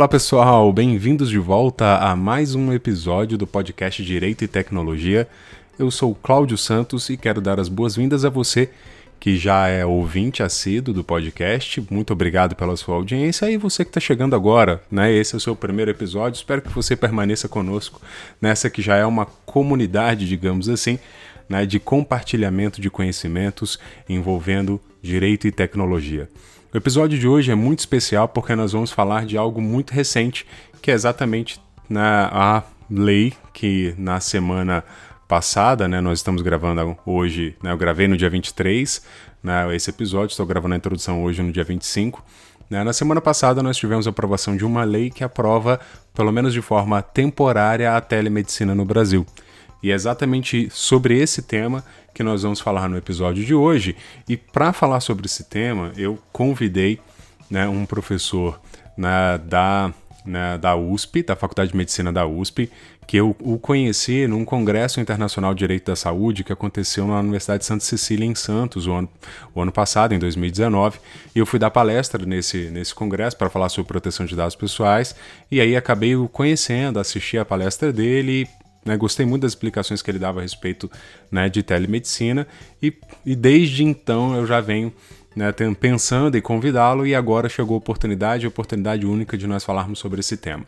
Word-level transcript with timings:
Olá 0.00 0.08
pessoal, 0.08 0.72
bem-vindos 0.72 1.28
de 1.28 1.38
volta 1.38 1.98
a 1.98 2.16
mais 2.16 2.54
um 2.54 2.72
episódio 2.72 3.36
do 3.36 3.46
podcast 3.46 4.02
Direito 4.02 4.42
e 4.42 4.48
Tecnologia. 4.48 5.28
Eu 5.78 5.90
sou 5.90 6.14
Cláudio 6.14 6.56
Santos 6.56 7.10
e 7.10 7.18
quero 7.18 7.38
dar 7.38 7.60
as 7.60 7.68
boas-vindas 7.68 8.24
a 8.24 8.30
você 8.30 8.70
que 9.20 9.36
já 9.36 9.68
é 9.68 9.84
ouvinte 9.84 10.42
assíduo 10.42 10.94
do 10.94 11.04
podcast. 11.04 11.86
Muito 11.90 12.14
obrigado 12.14 12.56
pela 12.56 12.78
sua 12.78 12.94
audiência 12.94 13.50
e 13.50 13.58
você 13.58 13.84
que 13.84 13.90
está 13.90 14.00
chegando 14.00 14.34
agora, 14.34 14.82
né? 14.90 15.12
Esse 15.12 15.34
é 15.34 15.36
o 15.36 15.40
seu 15.40 15.54
primeiro 15.54 15.90
episódio. 15.90 16.38
Espero 16.38 16.62
que 16.62 16.70
você 16.70 16.96
permaneça 16.96 17.46
conosco 17.46 18.00
nessa 18.40 18.70
que 18.70 18.80
já 18.80 18.96
é 18.96 19.04
uma 19.04 19.26
comunidade, 19.26 20.26
digamos 20.26 20.70
assim, 20.70 20.98
né, 21.46 21.66
de 21.66 21.78
compartilhamento 21.78 22.80
de 22.80 22.88
conhecimentos 22.88 23.78
envolvendo 24.08 24.80
direito 25.02 25.46
e 25.46 25.52
tecnologia. 25.52 26.26
O 26.72 26.76
episódio 26.76 27.18
de 27.18 27.26
hoje 27.26 27.50
é 27.50 27.54
muito 27.56 27.80
especial 27.80 28.28
porque 28.28 28.54
nós 28.54 28.70
vamos 28.70 28.92
falar 28.92 29.26
de 29.26 29.36
algo 29.36 29.60
muito 29.60 29.90
recente, 29.90 30.46
que 30.80 30.92
é 30.92 30.94
exatamente 30.94 31.60
né, 31.88 32.00
a 32.30 32.62
lei 32.88 33.32
que 33.52 33.92
na 33.98 34.20
semana 34.20 34.84
passada, 35.26 35.88
né, 35.88 36.00
nós 36.00 36.20
estamos 36.20 36.42
gravando 36.42 36.96
hoje, 37.04 37.56
né, 37.60 37.72
eu 37.72 37.76
gravei 37.76 38.06
no 38.06 38.16
dia 38.16 38.30
23, 38.30 39.04
né, 39.42 39.74
esse 39.74 39.90
episódio, 39.90 40.32
estou 40.32 40.46
gravando 40.46 40.74
a 40.74 40.76
introdução 40.76 41.24
hoje 41.24 41.42
no 41.42 41.50
dia 41.50 41.64
25. 41.64 42.24
Né, 42.70 42.84
na 42.84 42.92
semana 42.92 43.20
passada 43.20 43.64
nós 43.64 43.76
tivemos 43.76 44.06
a 44.06 44.10
aprovação 44.10 44.56
de 44.56 44.64
uma 44.64 44.84
lei 44.84 45.10
que 45.10 45.24
aprova, 45.24 45.80
pelo 46.14 46.30
menos 46.30 46.52
de 46.52 46.62
forma 46.62 47.02
temporária, 47.02 47.96
a 47.96 48.00
telemedicina 48.00 48.76
no 48.76 48.84
Brasil. 48.84 49.26
E 49.82 49.90
é 49.90 49.94
exatamente 49.94 50.68
sobre 50.70 51.18
esse 51.18 51.42
tema 51.42 51.84
que 52.12 52.22
nós 52.22 52.42
vamos 52.42 52.60
falar 52.60 52.88
no 52.88 52.96
episódio 52.96 53.44
de 53.44 53.54
hoje. 53.54 53.96
E 54.28 54.36
para 54.36 54.72
falar 54.72 55.00
sobre 55.00 55.26
esse 55.26 55.44
tema, 55.44 55.92
eu 55.96 56.18
convidei 56.32 57.00
né, 57.50 57.68
um 57.68 57.86
professor 57.86 58.60
né, 58.96 59.38
da, 59.44 59.92
né, 60.24 60.58
da 60.58 60.76
USP, 60.76 61.22
da 61.22 61.34
Faculdade 61.34 61.70
de 61.70 61.76
Medicina 61.76 62.12
da 62.12 62.26
USP, 62.26 62.70
que 63.06 63.16
eu 63.16 63.34
o 63.40 63.58
conheci 63.58 64.28
num 64.28 64.44
Congresso 64.44 65.00
Internacional 65.00 65.52
de 65.52 65.58
Direito 65.58 65.86
da 65.86 65.96
Saúde 65.96 66.44
que 66.44 66.52
aconteceu 66.52 67.08
na 67.08 67.18
Universidade 67.18 67.60
de 67.60 67.66
Santa 67.66 67.84
Cecília, 67.84 68.24
em 68.24 68.36
Santos, 68.36 68.86
o 68.86 68.92
ano, 68.92 69.08
o 69.52 69.60
ano 69.60 69.72
passado, 69.72 70.14
em 70.14 70.18
2019. 70.18 71.00
E 71.34 71.38
eu 71.40 71.46
fui 71.46 71.58
dar 71.58 71.70
palestra 71.70 72.24
nesse, 72.24 72.70
nesse 72.70 72.94
congresso 72.94 73.36
para 73.36 73.50
falar 73.50 73.68
sobre 73.68 73.88
proteção 73.88 74.26
de 74.26 74.36
dados 74.36 74.54
pessoais. 74.54 75.16
E 75.50 75.60
aí 75.60 75.74
acabei 75.74 76.14
o 76.14 76.28
conhecendo, 76.28 77.00
assisti 77.00 77.36
a 77.36 77.44
palestra 77.44 77.92
dele 77.92 78.46
né, 78.84 78.96
gostei 78.96 79.26
muito 79.26 79.42
das 79.42 79.52
explicações 79.52 80.02
que 80.02 80.10
ele 80.10 80.18
dava 80.18 80.40
a 80.40 80.42
respeito 80.42 80.90
né, 81.30 81.48
de 81.48 81.62
telemedicina 81.62 82.46
e, 82.82 82.92
e 83.24 83.36
desde 83.36 83.84
então 83.84 84.34
eu 84.34 84.46
já 84.46 84.60
venho 84.60 84.92
né, 85.34 85.52
pensando 85.78 86.36
em 86.36 86.40
convidá-lo 86.40 87.06
e 87.06 87.14
agora 87.14 87.48
chegou 87.48 87.74
a 87.74 87.78
oportunidade, 87.78 88.46
a 88.46 88.48
oportunidade 88.48 89.06
única 89.06 89.38
de 89.38 89.46
nós 89.46 89.64
falarmos 89.64 89.98
sobre 89.98 90.20
esse 90.20 90.36
tema. 90.36 90.66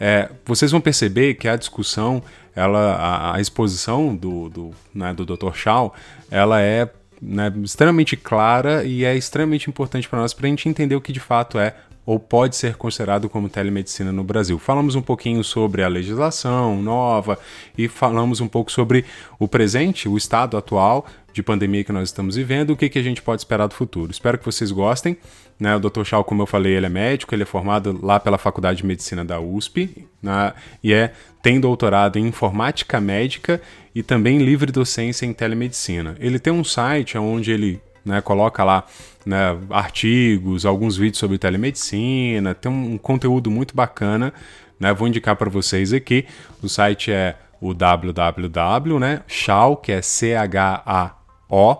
É, 0.00 0.30
vocês 0.44 0.70
vão 0.70 0.80
perceber 0.80 1.34
que 1.34 1.46
a 1.46 1.56
discussão, 1.56 2.22
ela, 2.54 2.94
a, 2.94 3.36
a 3.36 3.40
exposição 3.40 4.16
do, 4.16 4.48
do, 4.48 4.70
né, 4.94 5.12
do 5.12 5.26
Dr. 5.26 5.52
Shaw, 5.54 5.94
ela 6.30 6.60
é 6.62 6.88
né, 7.20 7.52
extremamente 7.62 8.16
clara 8.16 8.84
e 8.84 9.04
é 9.04 9.16
extremamente 9.16 9.68
importante 9.68 10.08
para 10.08 10.20
nós 10.20 10.32
para 10.32 10.46
a 10.46 10.50
gente 10.50 10.68
entender 10.68 10.94
o 10.94 11.00
que 11.00 11.12
de 11.12 11.20
fato 11.20 11.58
é 11.58 11.74
ou 12.08 12.18
pode 12.18 12.56
ser 12.56 12.74
considerado 12.76 13.28
como 13.28 13.50
telemedicina 13.50 14.10
no 14.10 14.24
Brasil. 14.24 14.58
Falamos 14.58 14.94
um 14.94 15.02
pouquinho 15.02 15.44
sobre 15.44 15.82
a 15.82 15.88
legislação 15.88 16.80
nova 16.80 17.38
e 17.76 17.86
falamos 17.86 18.40
um 18.40 18.48
pouco 18.48 18.72
sobre 18.72 19.04
o 19.38 19.46
presente, 19.46 20.08
o 20.08 20.16
estado 20.16 20.56
atual 20.56 21.04
de 21.34 21.42
pandemia 21.42 21.84
que 21.84 21.92
nós 21.92 22.08
estamos 22.08 22.36
vivendo, 22.36 22.70
o 22.70 22.76
que, 22.78 22.88
que 22.88 22.98
a 22.98 23.02
gente 23.02 23.20
pode 23.20 23.42
esperar 23.42 23.66
do 23.66 23.74
futuro. 23.74 24.10
Espero 24.10 24.38
que 24.38 24.44
vocês 24.46 24.72
gostem. 24.72 25.18
Né? 25.60 25.76
O 25.76 25.78
Dr. 25.78 26.02
Chau, 26.02 26.24
como 26.24 26.40
eu 26.40 26.46
falei, 26.46 26.72
ele 26.76 26.86
é 26.86 26.88
médico, 26.88 27.34
ele 27.34 27.42
é 27.42 27.46
formado 27.46 28.00
lá 28.02 28.18
pela 28.18 28.38
Faculdade 28.38 28.78
de 28.78 28.86
Medicina 28.86 29.22
da 29.22 29.38
USP 29.38 30.06
né? 30.22 30.54
e 30.82 30.94
é, 30.94 31.12
tem 31.42 31.60
doutorado 31.60 32.18
em 32.18 32.26
informática 32.26 33.02
médica 33.02 33.60
e 33.94 34.02
também 34.02 34.38
livre 34.38 34.72
docência 34.72 35.26
em 35.26 35.34
telemedicina. 35.34 36.16
Ele 36.18 36.38
tem 36.38 36.54
um 36.54 36.64
site 36.64 37.18
onde 37.18 37.52
ele 37.52 37.82
né, 38.08 38.20
coloca 38.22 38.64
lá 38.64 38.84
né, 39.24 39.56
artigos, 39.70 40.66
alguns 40.66 40.96
vídeos 40.96 41.18
sobre 41.18 41.38
telemedicina, 41.38 42.54
tem 42.54 42.72
um 42.72 42.96
conteúdo 42.96 43.50
muito 43.50 43.76
bacana, 43.76 44.32
né, 44.80 44.90
vou 44.92 45.06
indicar 45.06 45.36
para 45.36 45.50
vocês 45.50 45.92
aqui. 45.92 46.24
O 46.62 46.68
site 46.68 47.12
é 47.12 47.36
o 47.60 47.74
www, 47.74 48.98
né, 48.98 49.20
Chao, 49.28 49.76
que 49.76 49.92
é 49.92 50.00
C-H-A-O, 50.00 51.76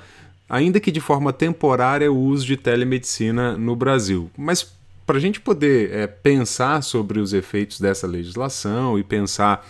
ainda 0.50 0.80
que 0.80 0.92
de 0.92 1.00
forma 1.00 1.32
temporária, 1.32 2.12
o 2.12 2.18
uso 2.18 2.46
de 2.46 2.58
telemedicina 2.58 3.58
no 3.58 3.76
Brasil. 3.76 4.30
Mas 4.38 4.76
para 5.06 5.18
a 5.18 5.22
gente 5.22 5.40
poder 5.40 5.92
é, 5.94 6.08
pensar 6.08 6.82
sobre 6.84 7.20
os 7.20 7.34
efeitos 7.34 7.80
dessa 7.80 8.06
legislação 8.06 9.00
e 9.00 9.04
pensar 9.04 9.66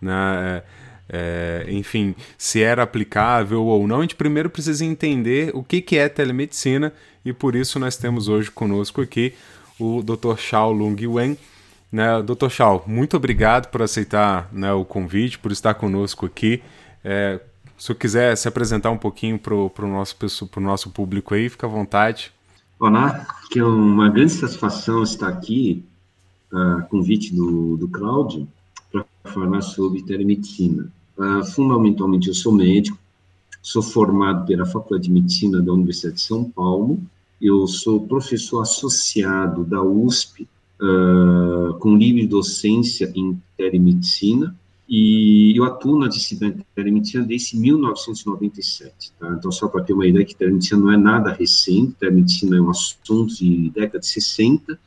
né, 0.00 0.62
é, 1.08 1.66
enfim, 1.68 2.14
se 2.36 2.62
era 2.62 2.82
aplicável 2.82 3.64
ou 3.64 3.86
não, 3.86 3.98
a 3.98 4.02
gente 4.02 4.16
primeiro 4.16 4.50
precisa 4.50 4.84
entender 4.84 5.50
o 5.54 5.62
que, 5.62 5.80
que 5.80 5.96
é 5.96 6.08
telemedicina 6.08 6.92
e 7.24 7.32
por 7.32 7.54
isso 7.54 7.78
nós 7.78 7.96
temos 7.96 8.28
hoje 8.28 8.50
conosco 8.50 9.00
aqui 9.00 9.34
o 9.78 10.02
Dr. 10.02 10.36
Xiao 10.36 10.72
Lung 10.72 11.06
Wen. 11.06 11.36
Né, 11.92 12.20
Dr. 12.22 12.48
Xiao, 12.50 12.84
muito 12.86 13.16
obrigado 13.16 13.70
por 13.70 13.82
aceitar 13.82 14.48
né, 14.52 14.72
o 14.72 14.84
convite, 14.84 15.38
por 15.38 15.52
estar 15.52 15.74
conosco 15.74 16.26
aqui. 16.26 16.62
É, 17.04 17.40
se 17.78 17.92
eu 17.92 17.96
quiser 17.96 18.36
se 18.36 18.48
apresentar 18.48 18.90
um 18.90 18.98
pouquinho 18.98 19.38
para 19.38 19.54
o 19.54 19.70
nosso, 19.88 20.16
nosso 20.56 20.90
público 20.90 21.34
aí, 21.34 21.48
fica 21.48 21.66
à 21.66 21.70
vontade. 21.70 22.32
Olá, 22.78 23.26
que 23.50 23.58
é 23.58 23.64
uma 23.64 24.08
grande 24.08 24.32
satisfação 24.32 25.02
estar 25.02 25.28
aqui, 25.28 25.84
a 26.52 26.82
convite 26.82 27.34
do, 27.34 27.76
do 27.76 27.88
Cláudio, 27.88 28.48
para 28.90 29.04
falar 29.32 29.62
sobre 29.62 30.02
telemedicina. 30.02 30.90
Uh, 31.16 31.44
fundamentalmente, 31.44 32.28
eu 32.28 32.34
sou 32.34 32.52
médico, 32.52 32.98
sou 33.62 33.82
formado 33.82 34.46
pela 34.46 34.66
Faculdade 34.66 35.04
de 35.04 35.10
Medicina 35.10 35.60
da 35.62 35.72
Universidade 35.72 36.16
de 36.16 36.22
São 36.22 36.44
Paulo, 36.44 37.00
eu 37.40 37.66
sou 37.66 38.06
professor 38.06 38.60
associado 38.60 39.64
da 39.64 39.82
USP, 39.82 40.48
uh, 40.80 41.74
com 41.78 41.96
livre 41.96 42.26
docência 42.26 43.10
em 43.14 43.40
telemedicina, 43.56 44.54
e 44.88 45.52
eu 45.56 45.64
atuo 45.64 45.98
na 45.98 46.06
disciplina 46.06 46.54
de 46.54 46.64
telemedicina 46.74 47.24
desde 47.24 47.58
1997. 47.58 49.12
Tá? 49.18 49.34
Então, 49.36 49.50
só 49.50 49.66
para 49.68 49.82
ter 49.82 49.92
uma 49.92 50.06
ideia, 50.06 50.24
que 50.24 50.36
telemedicina 50.36 50.80
não 50.80 50.92
é 50.92 50.96
nada 50.96 51.32
recente, 51.32 51.96
telemedicina 51.98 52.56
é 52.56 52.60
um 52.60 52.70
assunto 52.70 53.34
de 53.34 53.70
década 53.70 53.98
de 53.98 54.06
60, 54.06 54.78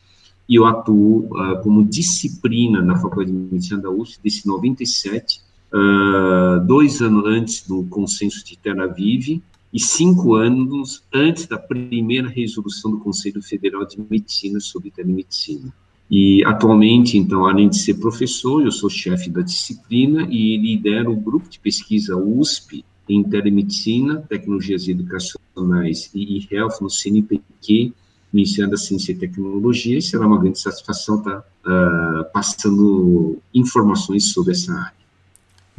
e 0.48 0.56
eu 0.56 0.65
atuo 0.65 1.25
uh, 1.25 1.62
como 1.62 1.83
disciplina 1.83 2.81
na 2.81 2.98
Faculdade 2.98 3.31
de 3.31 3.38
Medicina 3.38 3.81
da 3.81 3.92
USP 3.92 4.19
desde 4.24 4.48
97, 4.48 5.42
uh, 5.74 6.66
dois 6.66 7.01
anos 7.01 7.25
antes 7.25 7.68
do 7.68 7.83
consenso 7.86 8.44
de 8.45 8.57
Tel 8.57 8.81
Aviv 8.81 9.42
e 9.71 9.80
cinco 9.80 10.36
anos 10.36 11.04
antes 11.13 11.45
da 11.45 11.57
primeira 11.57 12.27
resolução 12.27 12.92
do 12.92 13.00
Conselho 13.00 13.42
Federal 13.42 13.86
de 13.86 13.98
Medicina 14.10 14.60
sobre 14.60 14.92
telemedicina. 14.92 15.74
E 16.10 16.44
atualmente, 16.44 17.18
então, 17.18 17.45
além 17.45 17.69
de 17.69 17.77
ser 17.77 17.95
professor, 17.95 18.66
eu 18.66 18.71
sou 18.71 18.89
chefe 18.89 19.30
da 19.30 19.42
disciplina 19.42 20.27
e 20.30 20.57
lidero 20.57 21.12
o 21.12 21.16
grupo 21.16 21.48
de 21.48 21.60
pesquisa 21.60 22.18
USP 22.18 22.83
em 23.07 23.24
telemedicina, 23.24 24.24
tecnologias 24.27 24.88
educacionais 24.88 26.10
e 26.16 26.48
health 26.51 26.81
no 26.81 26.89
CNPq, 26.89 27.94
Ministério 28.33 28.71
da 28.71 28.77
Ciência 28.77 29.12
e 29.12 29.16
Tecnologia, 29.16 29.98
e 29.98 30.01
será 30.01 30.25
uma 30.25 30.39
grande 30.39 30.60
satisfação 30.60 31.18
estar 31.18 31.39
uh, 31.39 32.31
passando 32.31 33.39
informações 33.54 34.31
sobre 34.31 34.54
essa 34.54 34.71
área. 34.74 35.00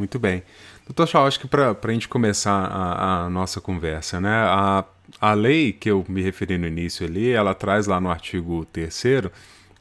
Muito 0.01 0.19
bem. 0.19 0.43
Doutor 0.87 1.07
Shaw, 1.07 1.27
acho 1.27 1.39
que 1.39 1.47
para 1.47 1.77
a 1.79 1.93
gente 1.93 2.09
começar 2.09 2.53
a, 2.55 3.27
a, 3.27 3.29
nossa 3.29 3.61
conversa, 3.61 4.19
né? 4.19 4.33
A, 4.33 4.83
a 5.21 5.35
lei 5.35 5.75
que 5.75 5.91
eu 5.91 6.03
me 6.09 6.23
referi 6.23 6.57
no 6.57 6.67
início 6.67 7.07
ali, 7.07 7.31
ela 7.31 7.55
traz 7.55 7.87
lá 7.87 8.01
no 8.01 8.09
artigo 8.09 8.65
3 8.73 9.05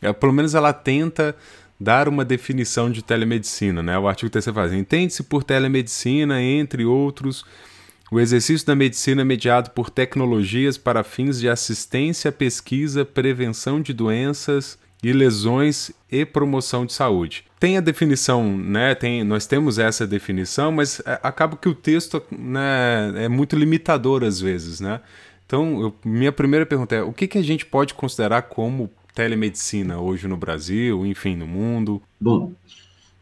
é, 0.01 0.11
pelo 0.11 0.33
menos 0.33 0.55
ela 0.55 0.73
tenta 0.73 1.33
dar 1.79 2.09
uma 2.09 2.25
definição 2.25 2.91
de 2.91 3.01
telemedicina, 3.01 3.81
né? 3.81 3.97
O 3.97 4.09
artigo 4.09 4.29
3 4.29 4.47
faz, 4.47 4.73
entende-se 4.73 5.23
por 5.23 5.41
telemedicina, 5.41 6.41
entre 6.41 6.83
outros, 6.83 7.45
o 8.11 8.19
exercício 8.19 8.67
da 8.67 8.75
medicina 8.75 9.23
mediado 9.23 9.69
por 9.69 9.89
tecnologias 9.89 10.77
para 10.77 11.01
fins 11.01 11.39
de 11.39 11.47
assistência, 11.47 12.29
pesquisa, 12.29 13.05
prevenção 13.05 13.81
de 13.81 13.93
doenças 13.93 14.77
e 15.03 15.13
lesões 15.13 15.91
e 16.11 16.25
promoção 16.25 16.85
de 16.85 16.93
saúde. 16.93 17.45
Tem 17.59 17.77
a 17.77 17.81
definição, 17.81 18.57
né? 18.57 18.95
Tem, 18.95 19.23
nós 19.23 19.45
temos 19.45 19.77
essa 19.77 20.07
definição, 20.07 20.71
mas 20.71 21.01
é, 21.05 21.19
acaba 21.23 21.57
que 21.57 21.67
o 21.67 21.75
texto 21.75 22.21
né, 22.31 23.13
é 23.15 23.27
muito 23.27 23.55
limitador 23.55 24.23
às 24.23 24.39
vezes, 24.39 24.79
né? 24.79 25.01
Então, 25.45 25.81
eu, 25.81 25.95
minha 26.05 26.31
primeira 26.31 26.65
pergunta 26.65 26.95
é: 26.95 27.03
o 27.03 27.11
que, 27.11 27.27
que 27.27 27.37
a 27.37 27.41
gente 27.41 27.65
pode 27.65 27.93
considerar 27.93 28.43
como 28.43 28.89
telemedicina 29.13 29.99
hoje 29.99 30.27
no 30.27 30.37
Brasil, 30.37 31.05
enfim, 31.05 31.35
no 31.35 31.47
mundo? 31.47 32.01
Bom, 32.21 32.53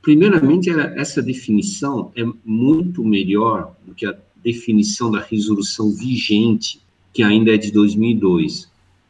primeiramente, 0.01 0.69
essa 0.69 1.21
definição 1.21 2.12
é 2.15 2.24
muito 2.45 3.03
melhor 3.03 3.75
do 3.85 3.95
que 3.95 4.06
a 4.06 4.15
definição 4.44 5.09
da 5.09 5.21
resolução 5.21 5.91
vigente, 5.91 6.79
que 7.13 7.24
ainda 7.24 7.53
é 7.53 7.57
de 7.57 7.71
2002. 7.71 8.69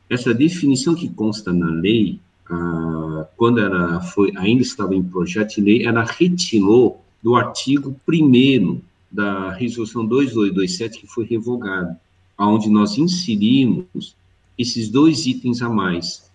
Essa 0.09 0.33
definição 0.33 0.95
que 0.95 1.09
consta 1.09 1.51
na 1.51 1.69
lei, 1.69 2.19
ah, 2.49 3.27
quando 3.35 3.59
ela 3.59 4.01
foi, 4.01 4.31
ainda 4.37 4.61
estava 4.61 4.95
em 4.95 5.03
projeto 5.03 5.55
de 5.55 5.61
lei, 5.61 5.85
ela 5.85 6.03
retirou 6.03 7.01
do 7.21 7.35
artigo 7.35 7.95
1 8.07 8.81
da 9.11 9.51
resolução 9.51 10.05
2227, 10.05 10.99
que 10.99 11.07
foi 11.07 11.25
revogado, 11.25 11.95
onde 12.37 12.69
nós 12.69 12.97
inserimos 12.97 14.15
esses 14.57 14.89
dois 14.89 15.25
itens 15.25 15.61
a 15.61 15.69
mais, 15.69 16.29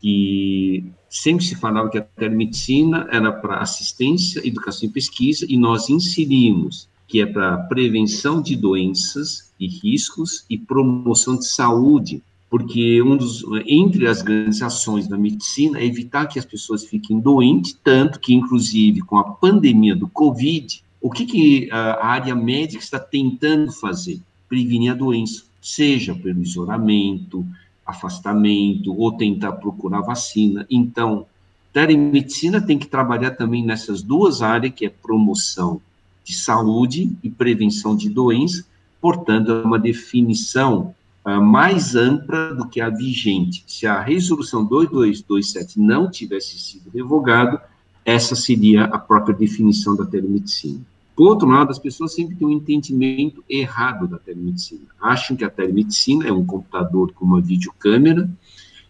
que 0.00 0.84
sempre 1.08 1.44
se 1.44 1.54
falava 1.54 1.88
que 1.88 1.98
a 1.98 2.02
telemedicina 2.02 3.06
era 3.10 3.30
para 3.30 3.58
assistência, 3.58 4.46
educação 4.46 4.88
e 4.88 4.92
pesquisa, 4.92 5.46
e 5.48 5.56
nós 5.56 5.88
inserimos 5.88 6.88
que 7.06 7.20
é 7.20 7.26
para 7.26 7.58
prevenção 7.58 8.40
de 8.40 8.56
doenças 8.56 9.52
e 9.60 9.68
riscos 9.68 10.46
e 10.48 10.56
promoção 10.56 11.36
de 11.36 11.46
saúde, 11.46 12.22
porque 12.52 13.02
um 13.02 13.16
dos, 13.16 13.42
entre 13.66 14.06
as 14.06 14.20
grandes 14.20 14.60
ações 14.60 15.08
da 15.08 15.16
medicina 15.16 15.78
é 15.78 15.86
evitar 15.86 16.26
que 16.26 16.38
as 16.38 16.44
pessoas 16.44 16.84
fiquem 16.84 17.18
doentes, 17.18 17.74
tanto 17.82 18.20
que, 18.20 18.34
inclusive, 18.34 19.00
com 19.00 19.16
a 19.16 19.24
pandemia 19.24 19.96
do 19.96 20.06
Covid, 20.06 20.84
o 21.00 21.08
que, 21.08 21.24
que 21.24 21.70
a 21.72 22.06
área 22.06 22.34
médica 22.34 22.84
está 22.84 23.00
tentando 23.00 23.72
fazer? 23.72 24.20
Prevenir 24.50 24.92
a 24.92 24.94
doença, 24.94 25.44
seja 25.62 26.14
pelo 26.14 26.42
isolamento, 26.42 27.42
afastamento, 27.86 28.94
ou 29.00 29.12
tentar 29.12 29.52
procurar 29.52 30.02
vacina. 30.02 30.66
Então, 30.70 31.24
telemedicina 31.72 32.60
tem 32.60 32.78
que 32.78 32.86
trabalhar 32.86 33.30
também 33.30 33.64
nessas 33.64 34.02
duas 34.02 34.42
áreas, 34.42 34.74
que 34.74 34.84
é 34.84 34.90
promoção 34.90 35.80
de 36.22 36.34
saúde 36.34 37.10
e 37.22 37.30
prevenção 37.30 37.96
de 37.96 38.10
doenças, 38.10 38.66
portanto, 39.00 39.50
é 39.50 39.62
uma 39.64 39.78
definição 39.78 40.94
uh, 41.24 41.40
mais 41.40 41.94
ampla 41.94 42.54
do 42.54 42.68
que 42.68 42.80
a 42.80 42.88
vigente. 42.88 43.64
Se 43.66 43.86
a 43.86 44.00
resolução 44.00 44.64
2227 44.64 45.78
não 45.78 46.10
tivesse 46.10 46.58
sido 46.58 46.90
revogado, 46.90 47.60
essa 48.04 48.34
seria 48.34 48.84
a 48.84 48.98
própria 48.98 49.34
definição 49.34 49.96
da 49.96 50.04
telemedicina. 50.04 50.80
Por 51.14 51.28
outro 51.28 51.48
lado, 51.48 51.70
as 51.70 51.78
pessoas 51.78 52.14
sempre 52.14 52.34
têm 52.36 52.46
um 52.46 52.52
entendimento 52.52 53.44
errado 53.48 54.08
da 54.08 54.18
telemedicina. 54.18 54.86
Acham 55.00 55.36
que 55.36 55.44
a 55.44 55.50
telemedicina 55.50 56.26
é 56.26 56.32
um 56.32 56.44
computador 56.44 57.12
com 57.12 57.24
uma 57.24 57.40
videocâmera 57.40 58.28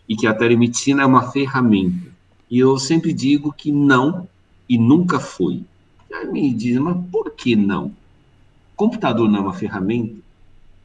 e 0.09 0.17
que 0.17 0.27
a 0.27 0.35
telemedicina 0.35 1.03
é 1.03 1.07
uma 1.07 1.31
ferramenta. 1.31 2.13
E 2.51 2.59
eu 2.59 2.79
sempre 2.79 3.13
digo 3.13 3.53
que 3.53 3.73
não 3.73 4.29
e 4.69 4.79
nunca 4.79 5.19
foi. 5.19 5.65
Aí 6.13 6.31
me 6.31 6.53
dizem, 6.55 6.81
mas 6.81 6.97
por 7.11 7.31
que 7.33 7.57
não? 7.57 7.93
Computador 8.77 9.29
não 9.29 9.39
é 9.39 9.43
uma 9.43 9.53
ferramenta? 9.53 10.22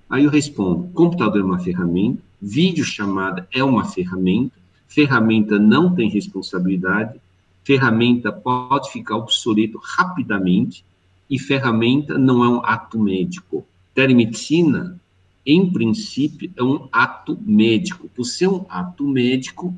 Aí 0.10 0.24
eu 0.24 0.32
respondo, 0.32 0.88
computador 0.94 1.42
é 1.42 1.44
uma 1.44 1.60
ferramenta, 1.60 2.24
videochamada 2.42 3.48
é 3.52 3.62
uma 3.62 3.84
ferramenta, 3.84 4.58
ferramenta 4.88 5.60
não 5.60 5.94
tem 5.94 6.10
responsabilidade, 6.10 7.20
ferramenta 7.64 8.32
pode 8.32 8.90
ficar 8.90 9.18
obsoleto 9.18 9.78
rapidamente 9.84 10.86
e 11.30 11.38
ferramenta 11.38 12.18
não 12.18 12.42
é 12.42 12.48
um 12.48 12.66
ato 12.66 12.98
médico. 12.98 13.66
Telemedicina, 13.94 14.98
em 15.46 15.70
princípio, 15.70 16.50
é 16.56 16.64
um 16.64 16.88
ato 16.90 17.38
médico. 17.42 18.08
Por 18.16 18.24
ser 18.24 18.48
um 18.48 18.66
ato 18.70 19.06
médico, 19.06 19.76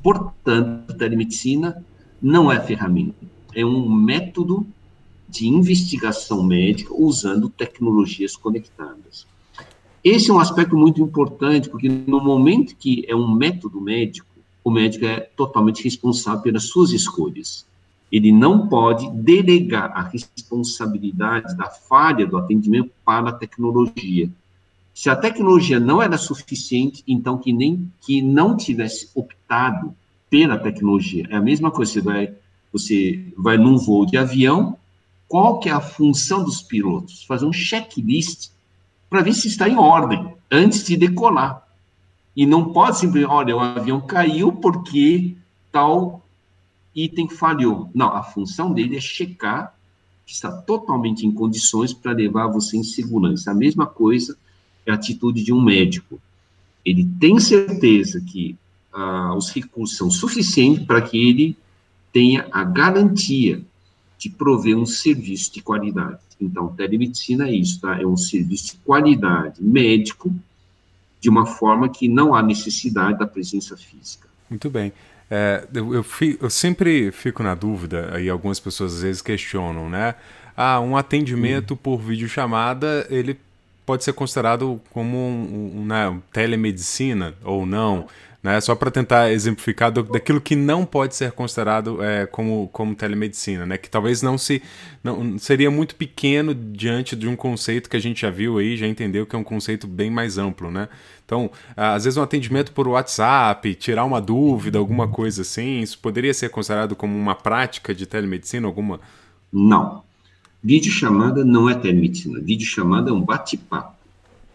portanto, 0.00 0.94
telemedicina 0.94 1.84
não 2.22 2.50
é 2.50 2.60
ferramenta, 2.60 3.26
é 3.52 3.66
um 3.66 3.90
método 3.90 4.64
de 5.28 5.48
investigação 5.48 6.44
médica 6.44 6.94
usando 6.94 7.48
tecnologias 7.48 8.36
conectadas. 8.36 9.26
Esse 10.04 10.30
é 10.30 10.34
um 10.34 10.38
aspecto 10.38 10.76
muito 10.76 11.00
importante, 11.00 11.70
porque 11.70 11.88
no 11.88 12.22
momento 12.22 12.76
que 12.76 13.06
é 13.08 13.16
um 13.16 13.34
método 13.34 13.80
médico, 13.80 14.28
o 14.62 14.70
médico 14.70 15.06
é 15.06 15.20
totalmente 15.20 15.82
responsável 15.82 16.42
pelas 16.42 16.64
suas 16.64 16.92
escolhas. 16.92 17.66
Ele 18.12 18.30
não 18.30 18.68
pode 18.68 19.10
delegar 19.10 19.90
a 19.96 20.02
responsabilidade 20.02 21.56
da 21.56 21.70
falha 21.70 22.26
do 22.26 22.36
atendimento 22.36 22.90
para 23.02 23.30
a 23.30 23.32
tecnologia. 23.32 24.30
Se 24.92 25.08
a 25.08 25.16
tecnologia 25.16 25.80
não 25.80 26.02
era 26.02 26.18
suficiente, 26.18 27.02
então 27.08 27.38
que 27.38 27.52
nem 27.52 27.90
que 28.02 28.20
não 28.20 28.56
tivesse 28.56 29.08
optado 29.14 29.94
pela 30.28 30.58
tecnologia. 30.58 31.26
É 31.30 31.36
a 31.36 31.40
mesma 31.40 31.70
coisa, 31.70 31.92
você 31.92 32.00
vai, 32.02 32.34
você 32.70 33.24
vai 33.38 33.56
num 33.56 33.78
voo 33.78 34.04
de 34.04 34.18
avião, 34.18 34.76
qual 35.26 35.58
que 35.58 35.70
é 35.70 35.72
a 35.72 35.80
função 35.80 36.44
dos 36.44 36.60
pilotos? 36.60 37.24
Fazer 37.24 37.46
um 37.46 37.52
checklist 37.52 38.50
para 39.14 39.22
ver 39.22 39.32
se 39.32 39.46
está 39.46 39.68
em 39.68 39.76
ordem 39.76 40.34
antes 40.50 40.82
de 40.82 40.96
decolar. 40.96 41.62
E 42.34 42.44
não 42.44 42.72
pode 42.72 42.98
simplesmente, 42.98 43.32
olha, 43.32 43.56
o 43.56 43.60
avião 43.60 44.00
caiu 44.00 44.50
porque 44.50 45.36
tal 45.70 46.20
item 46.92 47.28
falhou. 47.28 47.88
Não, 47.94 48.08
a 48.08 48.24
função 48.24 48.72
dele 48.72 48.96
é 48.96 49.00
checar 49.00 49.72
que 50.26 50.32
está 50.32 50.50
totalmente 50.50 51.24
em 51.24 51.30
condições 51.30 51.92
para 51.92 52.10
levar 52.10 52.48
você 52.48 52.76
em 52.76 52.82
segurança. 52.82 53.52
A 53.52 53.54
mesma 53.54 53.86
coisa 53.86 54.36
é 54.84 54.90
a 54.90 54.96
atitude 54.96 55.44
de 55.44 55.52
um 55.52 55.62
médico. 55.62 56.20
Ele 56.84 57.08
tem 57.20 57.38
certeza 57.38 58.20
que 58.20 58.56
ah, 58.92 59.32
os 59.36 59.48
recursos 59.48 59.96
são 59.96 60.10
suficientes 60.10 60.84
para 60.84 61.00
que 61.00 61.16
ele 61.16 61.56
tenha 62.12 62.48
a 62.50 62.64
garantia 62.64 63.62
de 64.24 64.30
prover 64.30 64.74
um 64.74 64.86
serviço 64.86 65.52
de 65.52 65.60
qualidade. 65.60 66.18
Então, 66.40 66.68
telemedicina 66.68 67.46
é 67.46 67.52
isso, 67.52 67.78
tá? 67.78 68.00
É 68.00 68.06
um 68.06 68.16
serviço 68.16 68.72
de 68.72 68.76
qualidade 68.78 69.62
médico, 69.62 70.34
de 71.20 71.28
uma 71.28 71.44
forma 71.44 71.90
que 71.90 72.08
não 72.08 72.34
há 72.34 72.42
necessidade 72.42 73.18
da 73.18 73.26
presença 73.26 73.76
física. 73.76 74.26
Muito 74.48 74.70
bem. 74.70 74.94
É, 75.30 75.66
eu, 75.74 75.92
eu, 75.92 76.04
eu, 76.40 76.48
sempre 76.48 77.12
fico 77.12 77.42
na 77.42 77.54
dúvida, 77.54 78.18
e 78.18 78.30
algumas 78.30 78.58
pessoas 78.58 78.94
às 78.94 79.02
vezes 79.02 79.20
questionam, 79.20 79.90
né? 79.90 80.14
Ah, 80.56 80.80
um 80.80 80.96
atendimento 80.96 81.74
hum. 81.74 81.76
por 81.76 81.98
videochamada, 81.98 83.06
ele 83.10 83.38
pode 83.84 84.04
ser 84.04 84.14
considerado 84.14 84.80
como 84.90 85.18
um, 85.18 85.80
um, 85.80 85.86
né, 85.86 86.18
telemedicina 86.32 87.34
ou 87.44 87.66
não? 87.66 88.06
Né? 88.44 88.60
Só 88.60 88.74
para 88.74 88.90
tentar 88.90 89.32
exemplificar 89.32 89.90
do, 89.90 90.02
daquilo 90.02 90.38
que 90.38 90.54
não 90.54 90.84
pode 90.84 91.16
ser 91.16 91.32
considerado 91.32 92.04
é, 92.04 92.26
como, 92.26 92.68
como 92.68 92.94
telemedicina, 92.94 93.64
né? 93.64 93.78
Que 93.78 93.88
talvez 93.88 94.20
não 94.20 94.36
se 94.36 94.62
não 95.02 95.38
seria 95.38 95.70
muito 95.70 95.96
pequeno 95.96 96.54
diante 96.54 97.16
de 97.16 97.26
um 97.26 97.34
conceito 97.34 97.88
que 97.88 97.96
a 97.96 98.00
gente 98.00 98.20
já 98.20 98.30
viu 98.30 98.58
aí, 98.58 98.76
já 98.76 98.86
entendeu 98.86 99.24
que 99.24 99.34
é 99.34 99.38
um 99.38 99.44
conceito 99.44 99.86
bem 99.86 100.10
mais 100.10 100.36
amplo, 100.36 100.70
né? 100.70 100.90
Então, 101.24 101.50
às 101.74 102.04
vezes 102.04 102.18
um 102.18 102.22
atendimento 102.22 102.70
por 102.72 102.86
WhatsApp, 102.86 103.74
tirar 103.76 104.04
uma 104.04 104.20
dúvida, 104.20 104.78
alguma 104.78 105.08
coisa 105.08 105.40
assim, 105.40 105.80
isso 105.80 105.98
poderia 105.98 106.34
ser 106.34 106.50
considerado 106.50 106.94
como 106.94 107.16
uma 107.16 107.34
prática 107.34 107.94
de 107.94 108.04
telemedicina, 108.04 108.66
alguma? 108.66 109.00
Não. 109.50 110.02
Vídeo 110.62 110.92
chamada 110.92 111.44
não 111.46 111.68
é 111.68 111.74
telemedicina. 111.74 112.40
Vídeo 112.40 112.66
chamada 112.66 113.08
é 113.08 113.12
um 113.12 113.22
bate-papo. 113.22 113.93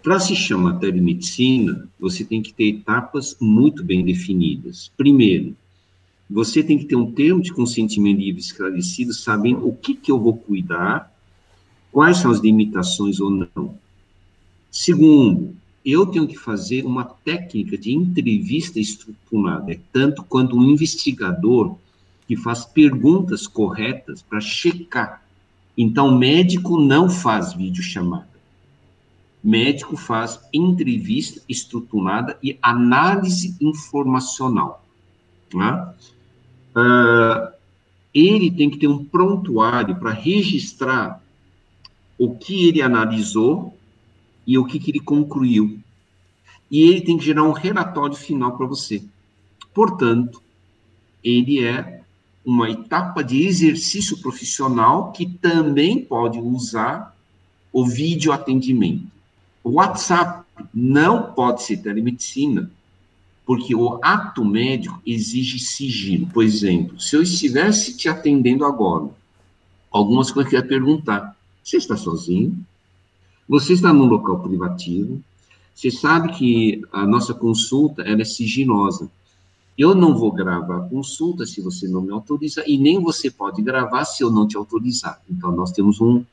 Para 0.02 0.20
se 0.20 0.34
chamar 0.36 0.80
telemedicina, 0.80 1.88
você 2.00 2.24
tem 2.24 2.42
que 2.42 2.54
ter 2.54 2.70
etapas 2.70 3.36
muito 3.40 3.84
bem 3.84 4.04
definidas. 4.04 4.90
Primeiro, 4.96 5.56
você 6.30 6.64
tem 6.64 6.78
que 6.78 6.86
ter 6.86 6.96
um 6.96 7.12
termo 7.12 7.42
de 7.42 7.52
consentimento 7.52 8.20
livre 8.20 8.40
esclarecido, 8.40 9.14
sabendo 9.14 9.68
o 9.68 9.76
que, 9.76 9.94
que 9.94 10.12
eu 10.12 10.20
vou 10.20 10.38
cuidar, 10.38 11.12
quais 11.92 12.18
são 12.18 12.32
as 12.32 12.40
limitações 12.40 13.20
ou 13.20 13.30
não. 13.30 13.76
Segundo, 14.72 15.56
eu 15.84 16.06
tenho 16.06 16.28
que 16.28 16.38
fazer 16.38 16.86
uma 16.86 17.04
técnica 17.04 17.78
de 17.78 17.92
entrevista 17.92 18.80
estruturada, 18.80 19.74
é 19.74 19.80
tanto 19.92 20.24
quanto 20.24 20.56
um 20.56 20.64
investigador 20.64 21.76
que 22.28 22.38
faz 22.38 22.64
perguntas 22.64 23.48
corretas 23.48 24.22
para 24.22 24.40
checar 24.40 25.24
Então, 25.76 26.16
médico 26.16 26.80
não 26.80 27.10
faz 27.10 27.54
videochamada. 27.54 28.29
Médico 29.44 29.96
faz 29.96 30.40
entrevista 30.54 31.42
estruturada 31.48 32.38
e 32.44 32.58
análise 32.62 33.56
informacional. 33.62 34.86
Né? 35.54 35.94
Uh, 36.76 37.54
ele 38.14 38.52
tem 38.52 38.70
que 38.70 38.78
ter 38.78 38.88
um 38.88 39.06
prontuário 39.06 39.96
para 39.96 40.12
registrar 40.12 41.22
o 42.18 42.36
que 42.36 42.68
ele 42.68 42.82
analisou 42.82 43.78
e 44.46 44.58
o 44.58 44.66
que, 44.66 44.80
que 44.80 44.92
ele 44.92 45.00
concluiu. 45.00 45.80
E 46.70 46.82
ele 46.82 47.02
tem 47.02 47.18
que 47.18 47.26
gerar 47.26 47.44
um 47.44 47.54
relatório 47.54 48.16
final 48.16 48.58
para 48.58 48.66
você. 48.66 49.02
Portanto, 49.74 50.42
ele 51.24 51.64
é 51.64 52.02
uma 52.46 52.70
etapa 52.70 53.24
de 53.24 53.46
exercício 53.46 54.18
profissional 54.18 55.12
que 55.12 55.26
também 55.26 56.04
pode 56.04 56.40
usar 56.40 57.16
o 57.72 57.86
vídeo 57.86 58.32
atendimento. 58.32 59.19
O 59.64 59.72
WhatsApp 59.72 60.46
não 60.74 61.34
pode 61.34 61.64
ser 61.64 61.78
telemedicina, 61.78 62.72
porque 63.46 63.76
o 63.76 64.00
ato 64.04 64.46
médico 64.46 65.02
exige 65.06 65.60
sigilo. 65.60 66.28
Por 66.28 66.44
exemplo, 66.44 67.00
se 67.00 67.16
eu 67.16 67.22
estivesse 67.22 67.98
te 67.98 68.08
atendendo 68.08 68.66
agora, 68.66 69.10
algumas 69.92 70.32
coisas 70.32 70.50
que 70.50 70.56
eu 70.56 70.62
ia 70.62 70.68
perguntar. 70.68 71.36
Você 71.64 71.78
está 71.78 71.98
sozinho? 71.98 72.58
Você 73.48 73.74
está 73.74 73.92
num 73.92 74.06
local 74.06 74.40
privativo? 74.40 75.22
Você 75.74 75.90
sabe 75.92 76.34
que 76.34 76.82
a 76.92 77.06
nossa 77.06 77.34
consulta 77.34 78.04
é 78.04 78.24
sigilosa. 78.24 79.10
Eu 79.78 79.96
não 79.96 80.16
vou 80.16 80.32
gravar 80.32 80.78
a 80.78 80.90
consulta 80.90 81.46
se 81.46 81.62
você 81.62 81.88
não 81.88 82.02
me 82.02 82.12
autoriza, 82.12 82.64
e 82.68 82.78
nem 82.78 83.02
você 83.02 83.32
pode 83.32 83.62
gravar 83.62 84.04
se 84.04 84.24
eu 84.24 84.30
não 84.30 84.46
te 84.46 84.58
autorizar. 84.58 85.22
Então, 85.30 85.52
nós 85.54 85.72
temos 85.72 86.02
um, 86.02 86.24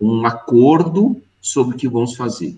um 0.00 0.24
acordo 0.24 1.20
sobre 1.40 1.74
o 1.74 1.78
que 1.78 1.86
vamos 1.86 2.16
fazer. 2.16 2.56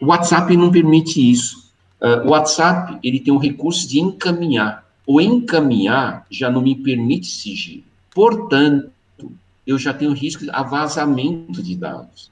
O 0.00 0.06
WhatsApp 0.06 0.56
não 0.56 0.70
permite 0.70 1.30
isso. 1.30 1.70
Uh, 2.00 2.26
o 2.26 2.30
WhatsApp, 2.30 2.98
ele 3.02 3.20
tem 3.20 3.32
um 3.32 3.38
recurso 3.38 3.86
de 3.86 4.00
encaminhar. 4.00 4.84
O 5.06 5.20
encaminhar 5.20 6.26
já 6.30 6.50
não 6.50 6.62
me 6.62 6.74
permite 6.74 7.26
sigilo. 7.26 7.84
Portanto, 8.14 8.90
eu 9.66 9.78
já 9.78 9.92
tenho 9.92 10.12
risco 10.12 10.44
de 10.44 10.50
vazamento 10.50 11.62
de 11.62 11.76
dados. 11.76 12.30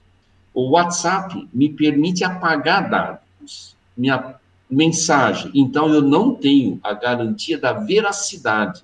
O 0.55 0.71
WhatsApp 0.71 1.47
me 1.53 1.69
permite 1.69 2.25
apagar 2.25 2.89
dados. 2.89 3.77
Minha 3.97 4.37
mensagem. 4.71 5.51
Então, 5.55 5.89
eu 5.89 6.01
não 6.01 6.35
tenho 6.35 6.81
a 6.83 6.95
garantia 6.95 7.59
da 7.59 7.75
veracidade. 7.75 8.83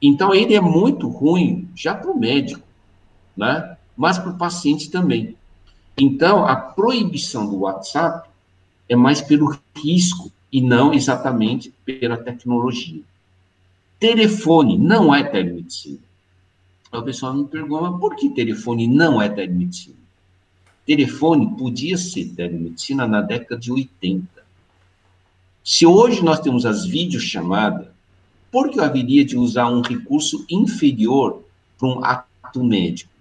Então, 0.00 0.34
ele 0.34 0.54
é 0.54 0.60
muito 0.60 1.08
ruim 1.08 1.68
já 1.74 1.94
para 1.94 2.10
o 2.10 2.18
médico, 2.18 2.66
né? 3.36 3.76
mas 3.96 4.18
para 4.18 4.30
o 4.30 4.38
paciente 4.38 4.90
também. 4.90 5.37
Então, 5.98 6.46
a 6.46 6.54
proibição 6.54 7.48
do 7.48 7.60
WhatsApp 7.60 8.28
é 8.88 8.94
mais 8.94 9.20
pelo 9.20 9.58
risco 9.76 10.30
e 10.50 10.60
não 10.60 10.94
exatamente 10.94 11.74
pela 11.84 12.16
tecnologia. 12.16 13.02
Telefone 13.98 14.78
não 14.78 15.12
é 15.12 15.24
telemedicina. 15.24 15.98
O 16.92 17.02
pessoal 17.02 17.34
me 17.34 17.44
pergunta, 17.46 17.98
por 17.98 18.14
que 18.14 18.30
telefone 18.30 18.86
não 18.86 19.20
é 19.20 19.28
telemedicina? 19.28 19.96
Telefone 20.86 21.54
podia 21.56 21.98
ser 21.98 22.26
telemedicina 22.30 23.06
na 23.06 23.20
década 23.20 23.60
de 23.60 23.72
80. 23.72 24.26
Se 25.64 25.84
hoje 25.84 26.24
nós 26.24 26.40
temos 26.40 26.64
as 26.64 26.86
videochamadas, 26.86 27.88
por 28.50 28.70
que 28.70 28.78
eu 28.78 28.84
haveria 28.84 29.24
de 29.24 29.36
usar 29.36 29.68
um 29.68 29.82
recurso 29.82 30.46
inferior 30.48 31.42
para 31.76 31.88
um 31.88 32.02
ato 32.02 32.64
médico? 32.64 33.17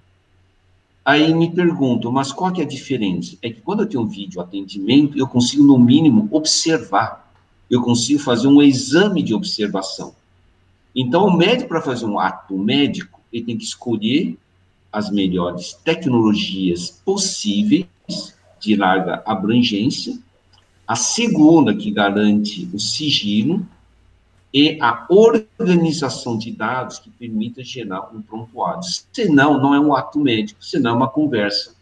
Aí 1.08 1.34
me 1.34 1.50
pergunto, 1.50 2.12
mas 2.12 2.34
qual 2.34 2.52
que 2.52 2.60
é 2.60 2.66
a 2.66 2.68
diferença? 2.68 3.38
É 3.42 3.50
que 3.50 3.62
quando 3.62 3.84
eu 3.84 3.88
tenho 3.88 4.04
um 4.04 4.08
vídeo 4.08 4.42
atendimento, 4.42 5.18
eu 5.18 5.26
consigo, 5.26 5.64
no 5.64 5.80
mínimo, 5.80 6.28
observar. 6.32 7.32
Eu 7.72 7.82
consigo 7.82 8.20
fazer 8.20 8.50
um 8.50 8.62
exame 8.62 9.24
de 9.24 9.34
observação. 9.34 10.14
Então, 10.94 11.26
o 11.26 11.38
médico, 11.38 11.70
para 11.70 11.82
fazer 11.82 12.06
um 12.06 12.20
ato 12.20 12.58
médico, 12.58 13.22
ele 13.32 13.46
tem 13.46 13.58
que 13.58 13.64
escolher 13.64 14.38
as 14.92 15.10
melhores 15.10 15.72
tecnologias 15.82 16.90
possíveis 17.06 17.86
de 18.60 18.76
larga 18.76 19.24
abrangência 19.26 20.20
a 20.86 20.96
segunda, 20.96 21.74
que 21.74 21.90
garante 21.90 22.70
o 22.74 22.80
sigilo, 22.80 23.66
a 24.82 25.06
organização 25.10 26.38
de 26.38 26.52
dados 26.52 27.00
que 27.00 27.10
permita 27.10 27.64
gerar 27.64 28.10
um 28.14 28.22
prontuário. 28.22 28.82
Senão, 29.12 29.60
não 29.60 29.74
é 29.74 29.80
um 29.80 29.96
ato 29.96 30.20
médico, 30.20 30.64
senão 30.64 30.92
é 30.92 30.94
uma 30.94 31.10
conversa, 31.10 31.76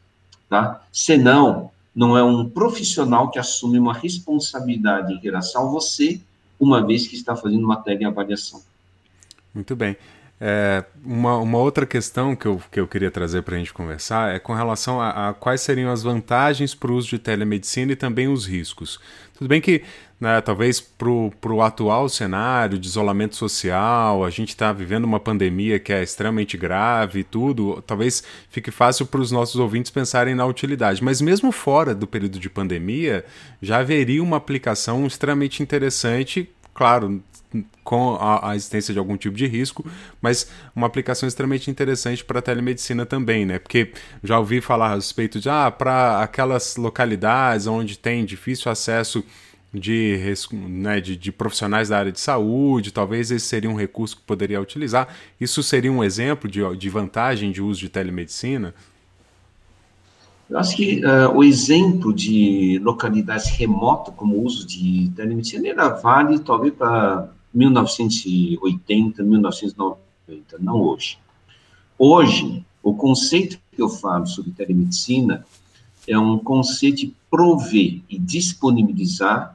tá? 0.50 0.82
Senão, 0.92 1.72
não 1.96 2.18
é 2.18 2.24
um 2.24 2.50
profissional 2.50 3.30
que 3.30 3.40
assume 3.40 3.80
uma 3.80 3.94
responsabilidade 3.94 5.14
em 5.14 5.20
relação 5.20 5.68
a 5.68 5.72
você, 5.72 6.20
uma 6.60 6.86
vez 6.86 7.08
que 7.08 7.16
está 7.16 7.36
fazendo 7.36 7.66
matéria 7.66 8.04
e 8.04 8.06
avaliação. 8.06 8.62
Muito 9.54 9.76
bem. 9.76 9.96
É, 10.40 10.84
uma, 11.04 11.38
uma 11.38 11.58
outra 11.58 11.86
questão 11.86 12.36
que 12.36 12.46
eu, 12.46 12.62
que 12.70 12.78
eu 12.78 12.88
queria 12.88 13.10
trazer 13.10 13.42
para 13.42 13.56
a 13.56 13.58
gente 13.58 13.74
conversar 13.74 14.36
é 14.36 14.40
com 14.40 14.54
relação 14.54 15.00
a, 15.00 15.30
a 15.30 15.34
quais 15.34 15.62
seriam 15.62 15.90
as 15.90 16.04
vantagens 16.04 16.76
para 16.76 16.92
o 16.92 16.96
uso 16.96 17.08
de 17.08 17.20
telemedicina 17.20 17.94
e 17.94 17.96
também 17.96 18.28
os 18.28 18.46
riscos. 18.46 19.00
Tudo 19.34 19.48
bem 19.48 19.62
que, 19.62 19.84
né, 20.20 20.40
talvez 20.42 20.80
para 20.80 21.10
o 21.10 21.62
atual 21.62 22.08
cenário 22.08 22.80
de 22.80 22.88
isolamento 22.88 23.36
social, 23.36 24.24
a 24.24 24.30
gente 24.30 24.50
está 24.50 24.72
vivendo 24.72 25.04
uma 25.04 25.20
pandemia 25.20 25.78
que 25.78 25.92
é 25.92 26.02
extremamente 26.02 26.58
grave 26.58 27.20
e 27.20 27.24
tudo, 27.24 27.84
talvez 27.86 28.24
fique 28.50 28.72
fácil 28.72 29.06
para 29.06 29.20
os 29.20 29.32
nossos 29.32 29.58
ouvintes 29.58 29.92
pensarem 29.92 30.34
na 30.34 30.46
utilidade. 30.46 31.04
Mas 31.04 31.22
mesmo 31.22 31.52
fora 31.52 31.94
do 31.94 32.08
período 32.08 32.40
de 32.40 32.50
pandemia, 32.50 33.26
já 33.62 33.80
haveria 33.80 34.24
uma 34.24 34.38
aplicação 34.38 35.06
extremamente 35.06 35.62
interessante 35.62 36.50
claro, 36.76 37.24
com 37.84 38.16
a, 38.16 38.52
a, 38.52 38.56
existência 38.56 38.94
de 38.94 39.00
algum 39.00 39.16
tipo 39.16 39.38
de 39.38 39.48
risco, 39.48 39.86
mas 40.22 40.52
uma 40.76 40.86
aplicação 40.86 41.28
extremamente 41.28 41.72
interessante 41.72 42.24
para 42.24 42.40
a 42.40 42.42
telemedicina 42.42 43.06
também, 43.06 43.46
né? 43.46 43.58
Porque 43.58 43.94
já 44.22 44.38
ouvi 44.38 44.60
falar 44.60 44.92
a 44.92 44.96
respeito 44.96 45.40
de, 45.40 45.50
ah, 45.50 45.72
para 45.72 46.22
aquelas 46.22 46.76
localidades 46.76 47.66
onde 47.66 47.98
tem 47.98 48.26
difícil 48.26 48.70
acesso 48.70 49.24
de, 49.80 50.18
né, 50.54 51.00
de, 51.00 51.16
de, 51.16 51.32
profissionais 51.32 51.90
da 51.90 51.98
área 51.98 52.12
de 52.12 52.20
saúde, 52.20 52.92
talvez 52.92 53.32
esse 53.32 53.46
seria 53.46 53.70
um 53.70 53.76
recurso 53.76 54.18
que 54.18 54.24
poderia 54.24 54.60
utilizar. 54.62 55.08
Isso 55.40 55.62
seria 55.62 55.92
um 55.92 56.04
exemplo 56.04 56.50
de, 56.50 56.62
de 56.78 56.90
vantagem 56.90 57.52
de 57.52 57.62
uso 57.62 57.80
de 57.80 57.90
telemedicina? 57.90 58.74
Eu 60.50 60.60
acho 60.60 60.76
que 60.76 61.04
uh, 61.04 61.36
o 61.36 61.44
exemplo 61.44 62.14
de 62.14 62.80
localidades 62.84 63.50
remotas 63.50 64.14
como 64.16 64.44
uso 64.44 64.66
de 64.66 65.12
telemedicina 65.16 65.68
era 65.68 65.90
vale 65.90 66.40
talvez 66.40 66.74
para 66.74 67.30
1980, 67.54 69.24
1990, 69.24 69.98
não 70.60 70.82
hoje. 70.82 71.18
Hoje, 71.98 72.64
o 72.84 72.94
conceito 72.94 73.58
que 73.72 73.82
eu 73.82 73.90
falo 73.90 74.28
sobre 74.28 74.52
telemedicina 74.52 75.46
é 76.08 76.18
um 76.18 76.38
conceito 76.38 76.98
de 76.98 77.14
prover 77.30 78.02
e 78.08 78.20
disponibilizar, 78.20 79.55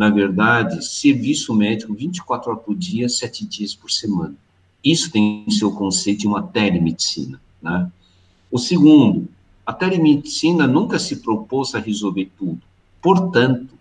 na 0.00 0.08
verdade, 0.08 0.82
serviço 0.82 1.54
médico 1.54 1.92
24 1.92 2.50
horas 2.50 2.64
por 2.64 2.74
dia, 2.74 3.06
7 3.06 3.46
dias 3.46 3.74
por 3.74 3.90
semana. 3.90 4.34
Isso 4.82 5.12
tem 5.12 5.44
seu 5.50 5.72
conceito 5.72 6.20
de 6.20 6.26
uma 6.26 6.42
telemedicina. 6.42 7.38
Né? 7.60 7.86
O 8.50 8.58
segundo, 8.58 9.28
a 9.66 9.74
telemedicina 9.74 10.66
nunca 10.66 10.98
se 10.98 11.16
propôs 11.16 11.74
a 11.74 11.78
resolver 11.78 12.30
tudo. 12.38 12.62
Portanto, 13.02 13.74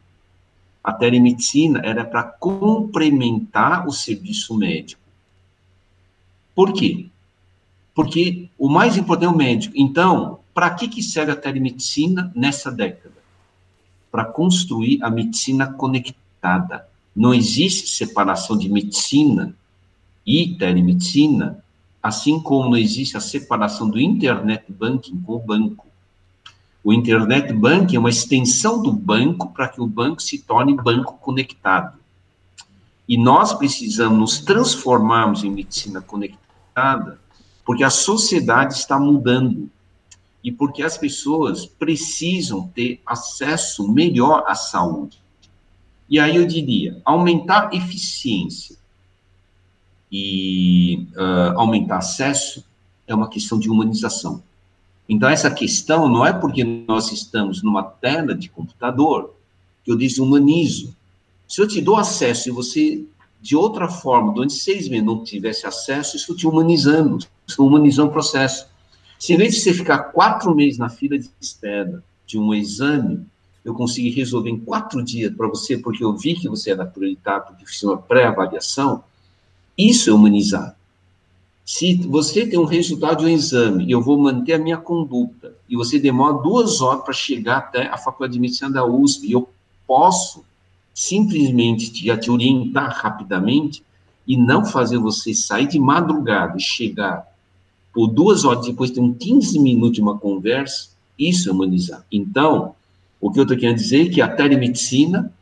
a 0.83 0.91
telemedicina 0.91 1.79
era 1.85 2.03
para 2.03 2.23
complementar 2.23 3.87
o 3.87 3.93
serviço 3.93 4.53
médico. 4.57 5.01
Por 6.53 6.73
quê? 6.73 7.05
Porque 7.95 8.49
o 8.57 8.67
mais 8.67 8.97
importante 8.97 9.29
é 9.29 9.33
o 9.33 9.37
médico. 9.37 9.73
Então, 9.77 10.39
para 10.53 10.69
que, 10.71 10.89
que 10.89 11.01
serve 11.01 11.31
a 11.31 11.35
telemedicina 11.37 12.29
nessa 12.35 12.69
década? 12.69 13.18
Para 14.11 14.25
construir 14.25 15.03
a 15.03 15.09
medicina 15.09 15.71
conectada. 15.73 16.87
Não 17.15 17.33
existe 17.33 17.87
separação 17.89 18.57
de 18.57 18.69
medicina 18.69 19.55
e 20.25 20.55
telemedicina 20.55 21.63
assim 22.01 22.39
como 22.39 22.69
não 22.69 22.77
existe 22.77 23.17
a 23.17 23.21
separação 23.21 23.89
do 23.89 23.99
internet 23.99 24.65
banking 24.69 25.19
com 25.21 25.35
o 25.35 25.39
banco. 25.39 25.87
O 26.83 26.93
internet 26.93 27.51
banking 27.53 27.97
é 27.97 27.99
uma 27.99 28.09
extensão 28.09 28.81
do 28.81 28.91
banco 28.91 29.51
para 29.51 29.67
que 29.67 29.81
o 29.81 29.87
banco 29.87 30.21
se 30.21 30.39
torne 30.39 30.75
banco 30.75 31.15
conectado. 31.15 31.99
E 33.07 33.17
nós 33.17 33.53
precisamos 33.53 34.17
nos 34.17 34.39
transformarmos 34.39 35.43
em 35.43 35.51
medicina 35.51 36.01
conectada, 36.01 37.19
porque 37.65 37.83
a 37.83 37.89
sociedade 37.89 38.75
está 38.75 38.97
mudando 38.97 39.69
e 40.43 40.51
porque 40.51 40.83
as 40.83 40.97
pessoas 40.97 41.65
precisam 41.65 42.67
ter 42.67 43.01
acesso 43.05 43.87
melhor 43.91 44.43
à 44.47 44.55
saúde. 44.55 45.21
E 46.09 46.19
aí 46.19 46.35
eu 46.35 46.45
diria, 46.45 47.01
aumentar 47.05 47.73
eficiência, 47.73 48.79
e 50.11 51.07
uh, 51.15 51.59
aumentar 51.59 51.97
acesso 51.97 52.65
é 53.07 53.13
uma 53.13 53.29
questão 53.29 53.59
de 53.59 53.69
humanização. 53.69 54.41
Então, 55.07 55.29
essa 55.29 55.49
questão 55.49 56.07
não 56.07 56.25
é 56.25 56.31
porque 56.31 56.63
nós 56.63 57.11
estamos 57.11 57.63
numa 57.63 57.83
tela 57.83 58.35
de 58.35 58.49
computador 58.49 59.33
que 59.83 59.91
eu 59.91 59.97
desumanizo. 59.97 60.95
Se 61.47 61.61
eu 61.61 61.67
te 61.67 61.81
dou 61.81 61.95
acesso 61.95 62.49
e 62.49 62.51
você, 62.51 63.03
de 63.41 63.55
outra 63.55 63.89
forma, 63.89 64.33
durante 64.33 64.53
seis 64.53 64.87
meses 64.87 65.05
não 65.05 65.23
tivesse 65.23 65.65
acesso, 65.65 66.15
isso 66.15 66.35
te 66.35 66.45
humanizando, 66.45 67.25
isso 67.47 67.65
humanizando 67.65 68.09
o 68.09 68.13
processo. 68.13 68.67
Se 69.19 69.33
em 69.33 69.37
vez 69.37 69.53
de 69.53 69.59
você 69.59 69.73
ficar 69.73 69.99
quatro 69.99 70.55
meses 70.55 70.79
na 70.79 70.87
fila 70.87 71.19
de 71.19 71.29
espera 71.41 72.01
de 72.25 72.39
um 72.39 72.53
exame, 72.53 73.25
eu 73.65 73.73
consegui 73.73 74.11
resolver 74.11 74.49
em 74.49 74.57
quatro 74.57 75.03
dias 75.03 75.35
para 75.35 75.47
você, 75.47 75.77
porque 75.77 76.01
eu 76.01 76.15
vi 76.15 76.35
que 76.35 76.47
você 76.47 76.71
era 76.71 76.85
prioritário, 76.85 77.47
porque 77.47 77.65
fiz 77.65 77.83
uma 77.83 77.97
pré-avaliação, 77.97 79.03
isso 79.77 80.09
é 80.09 80.13
humanizar. 80.13 80.73
Se 81.65 81.95
você 82.07 82.47
tem 82.47 82.57
um 82.57 82.65
resultado 82.65 83.19
de 83.19 83.25
um 83.25 83.29
exame 83.29 83.85
e 83.85 83.91
eu 83.91 84.01
vou 84.01 84.17
manter 84.17 84.53
a 84.53 84.57
minha 84.57 84.77
conduta, 84.77 85.53
e 85.67 85.75
você 85.75 85.99
demora 85.99 86.41
duas 86.41 86.81
horas 86.81 87.03
para 87.03 87.13
chegar 87.13 87.57
até 87.57 87.87
a 87.87 87.97
faculdade 87.97 88.33
de 88.33 88.39
medicina 88.39 88.71
da 88.71 88.85
USP, 88.85 89.27
e 89.27 89.33
eu 89.33 89.49
posso 89.85 90.45
simplesmente 90.93 91.91
te, 91.91 92.17
te 92.17 92.31
orientar 92.31 92.95
rapidamente 92.95 93.83
e 94.25 94.37
não 94.37 94.63
fazer 94.65 94.97
você 94.97 95.33
sair 95.33 95.67
de 95.67 95.77
madrugada 95.77 96.57
e 96.57 96.61
chegar 96.61 97.28
por 97.93 98.07
duas 98.07 98.45
horas 98.45 98.65
depois 98.65 98.91
ter 98.91 98.99
um 98.99 99.13
15 99.13 99.59
minutos 99.59 99.93
de 99.93 100.01
uma 100.01 100.17
conversa, 100.17 100.89
isso 101.17 101.49
é 101.49 101.51
humanizar. 101.51 102.05
Então, 102.11 102.75
o 103.19 103.31
que 103.31 103.39
eu 103.39 103.43
estou 103.43 103.57
querendo 103.57 103.77
dizer 103.77 104.07
é 104.07 104.09
que 104.09 104.21
a 104.21 104.27
telemedicina, 104.27 105.33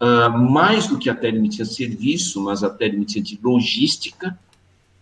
uh, 0.00 0.38
mais 0.38 0.86
do 0.86 0.98
que 0.98 1.08
a 1.08 1.14
telemedicina 1.14 1.64
serviço, 1.64 2.42
mas 2.42 2.62
a 2.62 2.70
telemedicina 2.70 3.24
de 3.24 3.38
logística, 3.42 4.38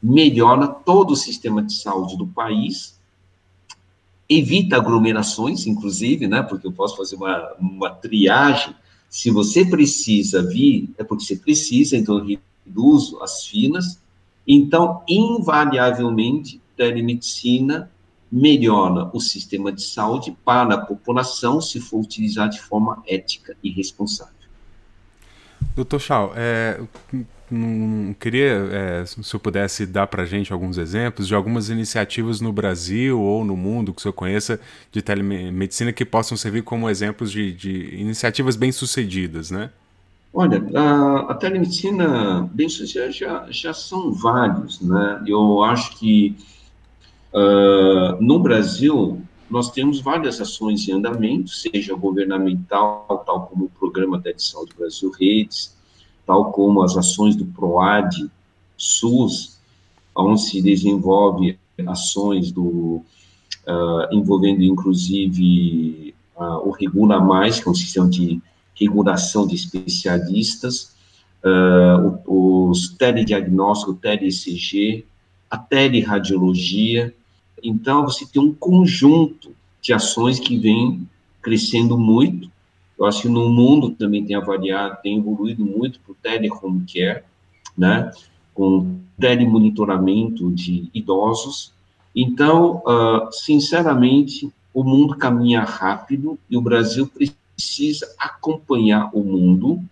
melhora 0.02 0.66
todo 0.68 1.12
o 1.12 1.16
sistema 1.16 1.62
de 1.62 1.74
saúde 1.74 2.16
do 2.16 2.26
país, 2.26 2.98
evita 4.28 4.76
aglomerações, 4.76 5.66
inclusive, 5.66 6.28
né, 6.28 6.42
porque 6.42 6.66
eu 6.66 6.72
posso 6.72 6.96
fazer 6.96 7.16
uma, 7.16 7.52
uma 7.58 7.90
triagem. 7.90 8.74
Se 9.08 9.28
você 9.28 9.64
precisa 9.64 10.40
vir, 10.40 10.88
é 10.96 11.02
porque 11.02 11.24
você 11.24 11.34
precisa, 11.34 11.96
então 11.96 12.18
eu 12.18 12.38
reduzo 12.64 13.20
as 13.20 13.44
filas. 13.44 13.99
Então, 14.46 15.02
invariavelmente, 15.08 16.60
telemedicina 16.76 17.90
melhora 18.30 19.10
o 19.12 19.20
sistema 19.20 19.72
de 19.72 19.82
saúde 19.82 20.36
para 20.44 20.74
a 20.74 20.78
população 20.78 21.60
se 21.60 21.80
for 21.80 22.00
utilizado 22.00 22.52
de 22.52 22.60
forma 22.60 23.02
ética 23.06 23.56
e 23.62 23.70
responsável. 23.70 24.34
Doutor 25.74 26.00
Chau, 26.00 26.32
é, 26.36 26.80
queria, 28.18 28.68
é, 28.72 29.04
se 29.06 29.34
eu 29.34 29.40
pudesse 29.40 29.84
dar 29.84 30.06
para 30.06 30.22
a 30.22 30.26
gente 30.26 30.52
alguns 30.52 30.78
exemplos 30.78 31.26
de 31.26 31.34
algumas 31.34 31.68
iniciativas 31.68 32.40
no 32.40 32.52
Brasil 32.52 33.20
ou 33.20 33.44
no 33.44 33.56
mundo 33.56 33.92
que 33.92 33.98
o 33.98 34.02
senhor 34.02 34.12
conheça 34.12 34.60
de 34.92 35.02
telemedicina 35.02 35.92
que 35.92 36.04
possam 36.04 36.36
servir 36.36 36.62
como 36.62 36.88
exemplos 36.88 37.30
de, 37.30 37.52
de 37.52 37.94
iniciativas 37.96 38.56
bem-sucedidas, 38.56 39.50
né? 39.50 39.70
Olha, 40.32 40.64
a, 40.74 41.32
a 41.32 41.34
telemedicina 41.34 42.48
bem-sucedida 42.52 43.10
já, 43.10 43.46
já 43.50 43.74
são 43.74 44.12
vários, 44.12 44.80
né? 44.80 45.24
Eu 45.26 45.62
acho 45.64 45.98
que 45.98 46.36
uh, 47.32 48.22
no 48.22 48.38
Brasil 48.38 49.20
nós 49.50 49.72
temos 49.72 50.00
várias 50.00 50.40
ações 50.40 50.88
em 50.88 50.92
andamento, 50.92 51.50
seja 51.50 51.96
governamental, 51.96 53.24
tal 53.26 53.46
como 53.46 53.64
o 53.64 53.70
Programa 53.70 54.20
de 54.20 54.32
Saúde 54.40 54.72
Brasil 54.78 55.10
Redes, 55.10 55.76
tal 56.24 56.52
como 56.52 56.82
as 56.84 56.96
ações 56.96 57.34
do 57.34 57.44
PROAD, 57.46 58.30
SUS, 58.76 59.58
onde 60.16 60.42
se 60.42 60.62
desenvolve 60.62 61.58
ações 61.88 62.52
do, 62.52 63.02
uh, 63.66 64.12
envolvendo 64.12 64.62
inclusive 64.62 66.14
uh, 66.36 66.68
o 66.68 66.70
Regula 66.70 67.18
Mais, 67.18 67.58
que 67.58 67.66
é 67.66 67.70
um 67.72 67.74
sistema 67.74 68.08
de 68.08 68.40
regulação 68.80 69.46
de 69.46 69.54
especialistas, 69.54 70.94
uh, 71.44 72.18
os 72.26 72.88
telediagnósticos, 72.90 73.98
tele-ECG, 74.00 75.04
a 75.50 75.58
teleradiologia. 75.58 77.14
Então, 77.62 78.04
você 78.04 78.24
tem 78.26 78.40
um 78.40 78.54
conjunto 78.54 79.54
de 79.82 79.92
ações 79.92 80.38
que 80.38 80.58
vem 80.58 81.06
crescendo 81.42 81.98
muito, 81.98 82.50
eu 83.00 83.06
acho 83.06 83.22
que 83.22 83.28
no 83.30 83.48
mundo 83.48 83.92
também 83.92 84.26
tem 84.26 84.36
avaliado, 84.36 84.98
tem 85.02 85.16
evoluído 85.16 85.64
muito 85.64 85.98
para 86.00 86.12
o 86.12 86.16
telehome 86.16 86.84
care, 86.86 87.24
né? 87.76 88.10
Com 88.52 89.00
telemonitoramento 89.18 90.52
de 90.52 90.90
idosos. 90.92 91.72
Então, 92.14 92.82
uh, 92.86 93.32
sinceramente, 93.32 94.52
o 94.74 94.84
mundo 94.84 95.16
caminha 95.16 95.62
rápido 95.62 96.38
e 96.50 96.58
o 96.58 96.60
Brasil 96.60 97.06
precisa 97.06 97.39
acompanhar 98.18 99.10
o 99.12 99.22
mundo, 99.22 99.82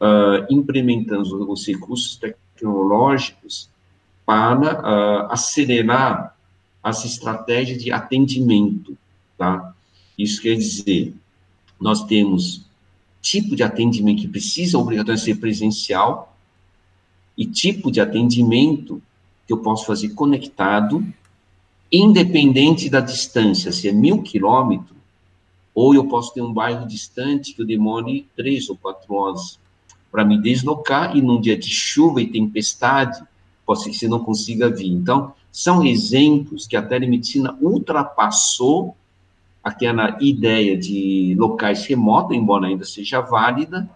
uh, 0.00 0.46
implementando 0.50 1.50
os 1.50 1.66
recursos 1.66 2.16
tecnológicos 2.16 3.68
para 4.24 4.80
uh, 4.80 5.32
acelerar 5.32 6.36
as 6.82 7.04
estratégias 7.04 7.82
de 7.82 7.90
atendimento, 7.90 8.96
tá? 9.36 9.74
Isso 10.16 10.40
quer 10.40 10.54
dizer, 10.54 11.14
nós 11.80 12.04
temos 12.04 12.66
tipo 13.20 13.54
de 13.54 13.62
atendimento 13.62 14.22
que 14.22 14.28
precisa 14.28 14.78
obrigatoriamente 14.78 15.24
ser 15.24 15.36
presencial 15.36 16.36
e 17.36 17.46
tipo 17.46 17.90
de 17.90 18.00
atendimento 18.00 19.02
que 19.46 19.52
eu 19.52 19.58
posso 19.58 19.86
fazer 19.86 20.10
conectado, 20.10 21.06
independente 21.90 22.90
da 22.90 23.00
distância, 23.00 23.72
se 23.72 23.88
é 23.88 23.92
mil 23.92 24.22
quilômetros, 24.22 24.97
ou 25.78 25.94
eu 25.94 26.08
posso 26.08 26.34
ter 26.34 26.42
um 26.42 26.52
bairro 26.52 26.88
distante 26.88 27.54
que 27.54 27.62
eu 27.62 27.64
demore 27.64 28.26
três 28.34 28.68
ou 28.68 28.74
quatro 28.74 29.14
horas 29.14 29.60
para 30.10 30.24
me 30.24 30.36
deslocar 30.36 31.16
e 31.16 31.22
num 31.22 31.40
dia 31.40 31.56
de 31.56 31.70
chuva 31.70 32.20
e 32.20 32.26
tempestade, 32.26 33.22
pode 33.64 33.84
ser 33.84 33.90
que 33.90 33.96
você 33.96 34.08
não 34.08 34.18
consiga 34.18 34.68
vir. 34.68 34.88
Então, 34.88 35.32
são 35.52 35.86
exemplos 35.86 36.66
que 36.66 36.76
a 36.76 36.82
telemedicina 36.82 37.56
ultrapassou 37.60 38.96
aquela 39.62 40.18
ideia 40.20 40.76
de 40.76 41.36
locais 41.38 41.86
remotos, 41.86 42.36
embora 42.36 42.66
ainda 42.66 42.84
seja 42.84 43.20
válida, 43.20 43.88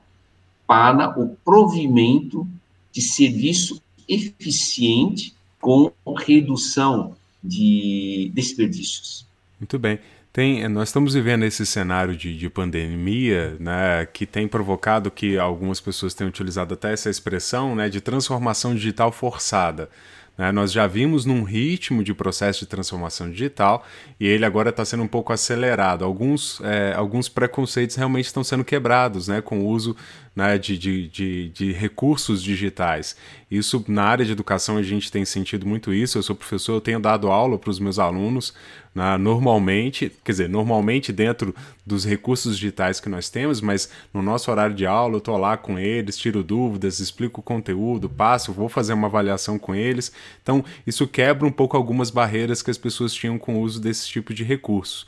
para 0.65 1.19
o 1.21 1.37
provimento 1.45 2.47
de 2.93 3.03
serviço 3.03 3.83
eficiente 4.09 5.35
com 5.61 5.91
redução 6.17 7.17
de 7.43 8.31
desperdícios. 8.33 9.27
Muito 9.59 9.81
bem. 9.81 9.99
Tem, 10.33 10.67
nós 10.67 10.89
estamos 10.89 11.13
vivendo 11.13 11.43
esse 11.45 11.67
cenário 11.67 12.17
de, 12.17 12.35
de, 12.35 12.49
pandemia, 12.49 13.55
né, 13.61 14.07
que 14.07 14.25
tem 14.25 14.49
provocado 14.49 15.11
que 15.11 15.39
algumas 15.39 15.79
pessoas 15.79 16.15
tenham 16.15 16.31
utilizado 16.31 16.73
até 16.73 16.91
essa 16.91 17.11
expressão, 17.11 17.75
né, 17.75 17.91
de 17.91 18.01
transformação 18.01 18.75
digital 18.75 19.13
forçada. 19.13 19.91
Né? 20.37 20.51
Nós 20.51 20.73
já 20.73 20.87
vimos 20.87 21.27
num 21.27 21.43
ritmo 21.43 22.03
de 22.03 22.15
processo 22.15 22.61
de 22.61 22.67
transformação 22.67 23.31
digital 23.31 23.85
e 24.19 24.27
ele 24.27 24.47
agora 24.47 24.71
está 24.71 24.85
sendo 24.85 25.03
um 25.03 25.09
pouco 25.09 25.35
acelerado. 25.35 26.05
Alguns, 26.05 26.61
é, 26.63 26.95
alguns 26.95 27.29
preconceitos 27.29 27.97
realmente 27.97 28.27
estão 28.27 28.43
sendo 28.43 28.65
quebrados 28.65 29.29
né, 29.29 29.43
com 29.43 29.61
o 29.61 29.67
uso 29.67 29.95
né, 30.35 30.57
de, 30.57 30.79
de, 30.79 31.09
de, 31.09 31.49
de, 31.51 31.73
recursos 31.73 32.43
digitais. 32.43 33.15
Isso, 33.51 33.85
na 33.87 34.05
área 34.05 34.25
de 34.25 34.33
educação, 34.33 34.79
a 34.79 34.83
gente 34.83 35.13
tem 35.13 35.25
sentido 35.25 35.67
muito 35.67 35.93
isso. 35.93 36.17
Eu 36.17 36.23
sou 36.23 36.35
professor, 36.35 36.73
eu 36.73 36.81
tenho 36.81 36.99
dado 36.99 37.31
aula 37.31 37.59
para 37.59 37.71
os 37.71 37.79
meus 37.79 37.99
alunos, 37.99 38.55
né, 38.95 39.17
normalmente, 39.19 40.11
quer 40.25 40.33
dizer, 40.33 40.49
normalmente 40.49 41.13
dentro 41.13 41.55
dos 41.85 42.05
recursos 42.05 42.57
digitais 42.57 42.99
que 42.99 43.09
nós 43.09 43.29
temos, 43.29 43.61
mas 43.61 43.91
no 44.13 44.23
nosso 44.23 44.51
horário 44.51 44.75
de 44.75 44.87
aula 44.87 45.15
eu 45.15 45.19
estou 45.19 45.37
lá 45.37 45.57
com 45.57 45.79
eles, 45.79 46.17
tiro 46.17 46.43
dúvidas, 46.43 46.99
explico 46.99 47.41
o 47.41 47.45
conteúdo, 47.45 48.09
passo, 48.09 48.53
vou 48.53 48.69
fazer 48.69 48.95
uma 48.95 49.09
avaliação 49.09 49.59
com 49.59 49.75
eles. 49.75 50.13
Então, 50.43 50.65
isso 50.87 51.07
quebra 51.07 51.47
um 51.47 51.53
pouco 51.53 51.77
algumas 51.77 52.11
barreiras 52.11 52.63
que 52.63 52.71
as 52.71 52.79
pessoas 52.79 53.13
tinham 53.13 53.39
com 53.39 53.57
o 53.57 53.61
uso 53.61 53.81
desse 53.81 54.09
tipo 54.09 54.33
de 54.33 54.45
recurso 54.45 55.07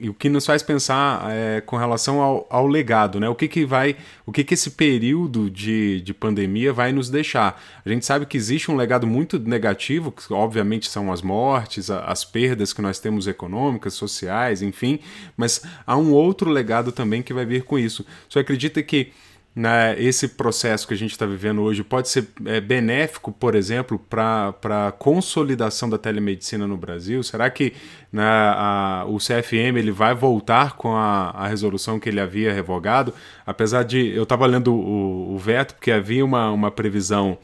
e 0.00 0.08
o 0.08 0.14
que 0.14 0.28
nos 0.28 0.44
faz 0.44 0.62
pensar 0.62 1.30
é, 1.30 1.60
com 1.60 1.76
relação 1.76 2.20
ao, 2.20 2.46
ao, 2.50 2.66
legado, 2.66 3.20
né? 3.20 3.28
O 3.28 3.36
que, 3.36 3.46
que 3.46 3.64
vai, 3.64 3.96
o 4.26 4.32
que, 4.32 4.42
que 4.42 4.54
esse 4.54 4.72
período 4.72 5.48
de, 5.48 6.00
de 6.00 6.12
pandemia 6.12 6.72
vai 6.72 6.92
nos 6.92 7.08
deixar? 7.08 7.62
A 7.84 7.88
gente 7.88 8.04
sabe 8.04 8.26
que 8.26 8.36
existe 8.36 8.68
um 8.70 8.76
legado 8.76 9.06
muito 9.06 9.38
negativo, 9.38 10.10
que 10.10 10.32
obviamente 10.32 10.90
são 10.90 11.12
as 11.12 11.22
mortes, 11.22 11.88
as 11.88 12.24
perdas 12.24 12.72
que 12.72 12.82
nós 12.82 12.98
temos 12.98 13.28
econômicas, 13.28 13.94
sociais, 13.94 14.60
enfim, 14.60 14.98
mas 15.36 15.62
há 15.86 15.96
um 15.96 16.12
outro 16.12 16.50
legado 16.50 16.90
também 16.90 17.22
que 17.22 17.32
vai 17.32 17.46
vir 17.46 17.62
com 17.62 17.78
isso. 17.78 18.04
Você 18.28 18.40
acredita 18.40 18.82
que 18.82 19.12
né, 19.54 20.00
esse 20.00 20.28
processo 20.28 20.86
que 20.86 20.94
a 20.94 20.96
gente 20.96 21.10
está 21.10 21.26
vivendo 21.26 21.60
hoje 21.60 21.82
pode 21.82 22.08
ser 22.08 22.28
é, 22.46 22.60
benéfico, 22.60 23.32
por 23.32 23.54
exemplo, 23.56 23.98
para 23.98 24.54
a 24.64 24.92
consolidação 24.92 25.90
da 25.90 25.98
telemedicina 25.98 26.66
no 26.66 26.76
Brasil? 26.76 27.22
Será 27.22 27.50
que 27.50 27.72
né, 28.12 28.22
a, 28.22 29.04
o 29.08 29.18
CFM 29.18 29.76
ele 29.76 29.90
vai 29.90 30.14
voltar 30.14 30.76
com 30.76 30.94
a, 30.94 31.30
a, 31.30 31.48
resolução 31.48 31.98
que 31.98 32.08
ele 32.08 32.20
havia 32.20 32.52
revogado? 32.52 33.12
Apesar 33.44 33.82
de. 33.82 34.08
Eu 34.14 34.22
estava 34.22 34.46
lendo 34.46 34.72
o, 34.72 35.34
o, 35.34 35.38
veto, 35.38 35.74
porque 35.74 35.90
havia 35.90 36.24
uma, 36.24 36.50
uma 36.50 36.70
previsão 36.70 37.36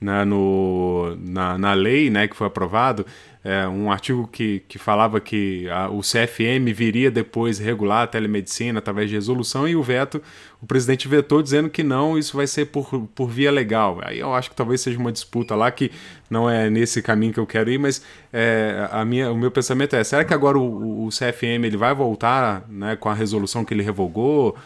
né, 0.00 0.24
no, 0.24 1.16
na, 1.20 1.56
na 1.56 1.72
lei 1.72 2.10
né, 2.10 2.26
que 2.26 2.36
foi 2.36 2.48
aprovado, 2.48 3.06
é, 3.44 3.68
um 3.68 3.92
artigo 3.92 4.26
que, 4.26 4.60
que 4.66 4.78
falava 4.78 5.20
que 5.20 5.68
a, 5.68 5.90
o 5.90 6.00
CFM 6.00 6.72
viria 6.74 7.10
depois 7.10 7.58
regular 7.58 8.04
a 8.04 8.06
telemedicina 8.06 8.78
através 8.78 9.10
de 9.10 9.16
resolução 9.16 9.68
e 9.68 9.76
o 9.76 9.82
veto, 9.82 10.22
o 10.62 10.66
presidente 10.66 11.06
vetou 11.06 11.42
dizendo 11.42 11.68
que 11.68 11.82
não, 11.82 12.18
isso 12.18 12.38
vai 12.38 12.46
ser 12.46 12.64
por, 12.66 13.06
por 13.14 13.28
via 13.28 13.52
legal. 13.52 14.00
Aí 14.02 14.18
eu 14.18 14.32
acho 14.34 14.48
que 14.48 14.56
talvez 14.56 14.80
seja 14.80 14.98
uma 14.98 15.12
disputa 15.12 15.54
lá 15.54 15.70
que 15.70 15.92
não 16.30 16.48
é 16.48 16.70
nesse 16.70 17.02
caminho 17.02 17.34
que 17.34 17.38
eu 17.38 17.46
quero 17.46 17.70
ir, 17.70 17.76
mas 17.76 18.00
é, 18.32 18.88
a 18.90 19.04
minha, 19.04 19.30
o 19.30 19.36
meu 19.36 19.50
pensamento 19.50 19.94
é, 19.94 20.02
será 20.02 20.24
que 20.24 20.32
agora 20.32 20.58
o, 20.58 21.04
o 21.04 21.08
CFM 21.10 21.66
ele 21.66 21.76
vai 21.76 21.94
voltar 21.94 22.64
né, 22.66 22.96
com 22.96 23.10
a 23.10 23.14
resolução 23.14 23.62
que 23.62 23.74
ele 23.74 23.82
revogou? 23.82 24.56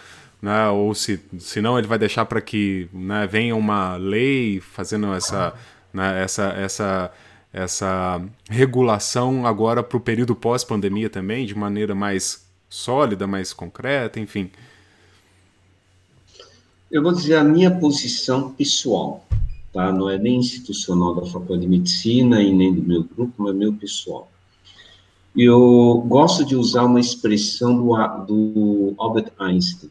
Né, 0.40 0.68
ou 0.68 0.94
se, 0.94 1.20
se 1.40 1.60
não 1.60 1.76
ele 1.76 1.88
vai 1.88 1.98
deixar 1.98 2.24
para 2.26 2.40
que 2.40 2.88
né, 2.92 3.26
venha 3.26 3.56
uma 3.56 3.96
lei 3.96 4.60
fazendo 4.60 5.12
essa, 5.12 5.52
né, 5.92 6.22
essa, 6.22 6.54
essa 6.56 7.10
essa 7.58 8.24
regulação 8.48 9.44
agora 9.44 9.82
para 9.82 9.96
o 9.96 10.00
período 10.00 10.36
pós-pandemia 10.36 11.10
também, 11.10 11.44
de 11.44 11.56
maneira 11.56 11.92
mais 11.92 12.46
sólida, 12.68 13.26
mais 13.26 13.52
concreta, 13.52 14.20
enfim? 14.20 14.48
Eu 16.88 17.02
vou 17.02 17.12
dizer 17.12 17.34
a 17.34 17.42
minha 17.42 17.70
posição 17.70 18.52
pessoal, 18.52 19.26
tá? 19.72 19.92
Não 19.92 20.08
é 20.08 20.16
nem 20.16 20.36
institucional 20.36 21.16
da 21.16 21.26
Faculdade 21.26 21.62
de 21.62 21.68
Medicina 21.68 22.40
e 22.40 22.54
nem 22.54 22.72
do 22.72 22.82
meu 22.82 23.02
grupo, 23.02 23.34
mas 23.38 23.54
meu 23.56 23.72
pessoal. 23.72 24.30
Eu 25.36 26.04
gosto 26.06 26.44
de 26.44 26.54
usar 26.54 26.84
uma 26.84 27.00
expressão 27.00 27.76
do, 27.76 28.24
do 28.24 28.94
Albert 28.98 29.32
Einstein. 29.36 29.90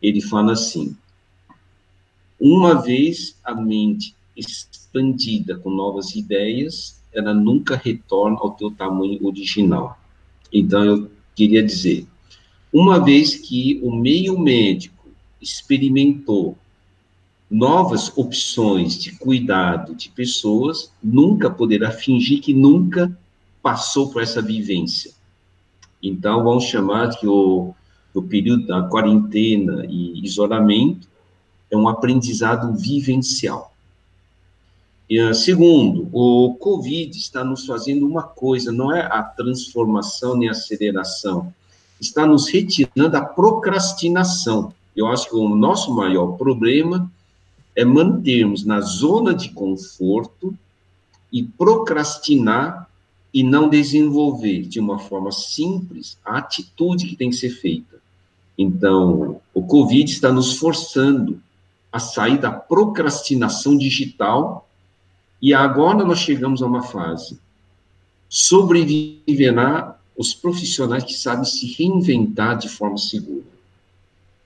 Ele 0.00 0.22
fala 0.22 0.52
assim: 0.52 0.96
uma 2.40 2.80
vez 2.80 3.36
a 3.44 3.54
mente 3.54 4.14
expandida 4.36 5.56
com 5.58 5.70
novas 5.70 6.14
ideias, 6.14 7.00
ela 7.12 7.32
nunca 7.32 7.76
retorna 7.76 8.38
ao 8.40 8.50
teu 8.50 8.70
tamanho 8.70 9.24
original. 9.24 9.98
Então, 10.52 10.84
eu 10.84 11.10
queria 11.34 11.62
dizer, 11.62 12.06
uma 12.72 12.98
vez 13.02 13.36
que 13.36 13.80
o 13.82 13.94
meio 13.94 14.38
médico 14.38 15.08
experimentou 15.40 16.56
novas 17.50 18.10
opções 18.16 18.98
de 18.98 19.12
cuidado 19.12 19.94
de 19.94 20.08
pessoas, 20.08 20.90
nunca 21.02 21.50
poderá 21.50 21.90
fingir 21.90 22.40
que 22.40 22.52
nunca 22.52 23.16
passou 23.62 24.10
por 24.10 24.22
essa 24.22 24.42
vivência. 24.42 25.12
Então, 26.02 26.42
vamos 26.42 26.64
chamar 26.64 27.16
que 27.16 27.26
o, 27.26 27.74
o 28.12 28.22
período 28.22 28.66
da 28.66 28.82
quarentena 28.82 29.86
e 29.88 30.24
isolamento 30.24 31.08
é 31.70 31.76
um 31.76 31.88
aprendizado 31.88 32.76
vivencial. 32.76 33.73
Ah, 35.12 35.34
segundo, 35.34 36.08
o 36.12 36.54
Covid 36.54 37.16
está 37.16 37.44
nos 37.44 37.66
fazendo 37.66 38.06
uma 38.06 38.22
coisa, 38.22 38.72
não 38.72 38.94
é 38.94 39.02
a 39.02 39.22
transformação 39.22 40.36
nem 40.36 40.48
a 40.48 40.52
aceleração, 40.52 41.52
está 42.00 42.26
nos 42.26 42.48
retirando 42.48 43.16
a 43.16 43.20
procrastinação. 43.20 44.72
Eu 44.96 45.06
acho 45.06 45.28
que 45.28 45.36
o 45.36 45.48
nosso 45.48 45.94
maior 45.94 46.38
problema 46.38 47.10
é 47.76 47.84
mantermos 47.84 48.64
na 48.64 48.80
zona 48.80 49.34
de 49.34 49.50
conforto 49.50 50.56
e 51.30 51.42
procrastinar 51.42 52.88
e 53.32 53.42
não 53.42 53.68
desenvolver 53.68 54.62
de 54.62 54.78
uma 54.78 54.98
forma 54.98 55.32
simples 55.32 56.16
a 56.24 56.38
atitude 56.38 57.06
que 57.06 57.16
tem 57.16 57.30
que 57.30 57.36
ser 57.36 57.50
feita. 57.50 57.96
Então, 58.56 59.40
o 59.52 59.62
Covid 59.62 60.10
está 60.10 60.32
nos 60.32 60.56
forçando 60.56 61.42
a 61.92 61.98
sair 61.98 62.38
da 62.38 62.52
procrastinação 62.52 63.76
digital 63.76 64.68
e 65.44 65.52
agora 65.52 66.02
nós 66.06 66.20
chegamos 66.20 66.62
a 66.62 66.66
uma 66.66 66.82
fase. 66.82 67.38
Sobreviverá 68.30 70.00
os 70.16 70.32
profissionais 70.32 71.04
que 71.04 71.12
sabem 71.12 71.44
se 71.44 71.66
reinventar 71.74 72.56
de 72.56 72.66
forma 72.66 72.96
segura. 72.96 73.44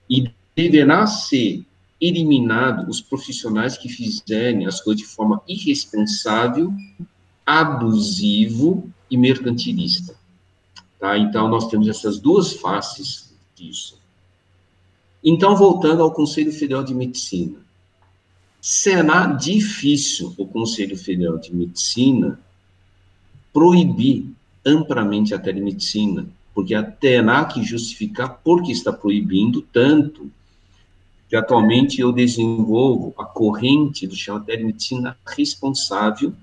E 0.09 0.29
deverá 0.53 1.07
ser 1.07 1.65
eliminado 2.01 2.89
os 2.89 2.99
profissionais 2.99 3.77
que 3.77 3.87
fizerem 3.87 4.65
as 4.65 4.81
coisas 4.81 5.01
de 5.01 5.07
forma 5.07 5.41
irresponsável, 5.47 6.69
abusivo 7.45 8.91
e 9.09 9.15
mercantilista. 9.15 10.13
Tá? 10.99 11.17
Então, 11.17 11.47
nós 11.47 11.69
temos 11.69 11.87
essas 11.87 12.19
duas 12.19 12.51
faces 12.51 13.33
disso. 13.55 13.97
Então, 15.23 15.55
voltando 15.55 16.03
ao 16.03 16.11
Conselho 16.11 16.51
Federal 16.51 16.83
de 16.83 16.93
Medicina 16.93 17.68
será 18.61 19.25
difícil 19.27 20.33
o 20.37 20.45
Conselho 20.45 20.97
Federal 20.97 21.37
de 21.37 21.53
Medicina 21.53 22.39
proibir 23.53 24.27
amplamente 24.65 25.33
a 25.33 25.39
telemedicina, 25.39 26.27
porque 26.53 26.81
terá 26.99 27.45
que 27.45 27.63
justificar 27.63 28.39
por 28.43 28.63
que 28.63 28.71
está 28.71 28.91
proibindo 28.91 29.61
tanto 29.61 30.29
que 31.29 31.35
atualmente 31.35 32.01
eu 32.01 32.11
desenvolvo 32.11 33.13
a 33.17 33.23
corrente 33.23 34.07
do 34.07 34.15
chama 34.15 34.39
telemedicina 34.39 35.15
responsável 35.25 36.33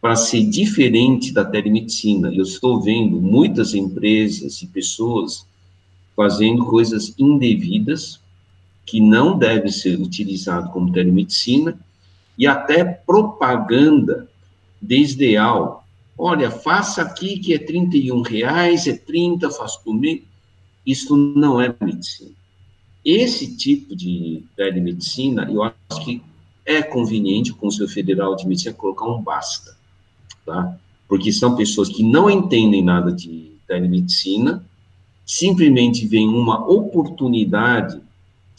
para 0.00 0.16
ser 0.16 0.44
diferente 0.48 1.32
da 1.32 1.44
telemedicina. 1.44 2.32
Eu 2.34 2.42
estou 2.42 2.80
vendo 2.80 3.20
muitas 3.20 3.72
empresas 3.72 4.60
e 4.62 4.66
pessoas 4.66 5.46
fazendo 6.16 6.66
coisas 6.66 7.14
indevidas, 7.18 8.20
que 8.90 9.00
não 9.00 9.38
deve 9.38 9.70
ser 9.70 10.00
utilizado 10.00 10.70
como 10.70 10.90
telemedicina, 10.92 11.78
e 12.36 12.44
até 12.44 12.82
propaganda 12.82 14.28
desleal. 14.82 15.86
Olha, 16.18 16.50
faça 16.50 17.02
aqui 17.02 17.38
que 17.38 17.54
é 17.54 17.58
31 17.58 18.20
reais, 18.22 18.88
é 18.88 18.96
30, 18.96 19.48
faço 19.50 19.80
por 19.84 19.94
mês. 19.94 20.22
Isso 20.84 21.16
não 21.16 21.60
é 21.60 21.72
medicina. 21.80 22.32
Esse 23.04 23.56
tipo 23.56 23.94
de 23.94 24.42
telemedicina, 24.56 25.48
eu 25.48 25.62
acho 25.62 26.04
que 26.04 26.20
é 26.66 26.82
conveniente 26.82 27.52
o 27.52 27.56
Conselho 27.56 27.88
Federal 27.88 28.34
de 28.34 28.46
Medicina 28.48 28.74
colocar 28.74 29.06
um 29.06 29.22
basta, 29.22 29.76
tá? 30.44 30.76
Porque 31.06 31.30
são 31.30 31.54
pessoas 31.54 31.88
que 31.88 32.02
não 32.02 32.28
entendem 32.28 32.82
nada 32.82 33.12
de 33.12 33.52
telemedicina, 33.68 34.64
simplesmente 35.24 36.06
veem 36.06 36.28
uma 36.28 36.68
oportunidade 36.68 38.00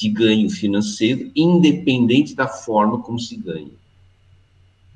de 0.02 0.10
ganho 0.10 0.50
financeiro, 0.50 1.30
independente 1.36 2.34
da 2.34 2.48
forma 2.48 2.98
como 3.04 3.20
se 3.20 3.36
ganha. 3.38 3.70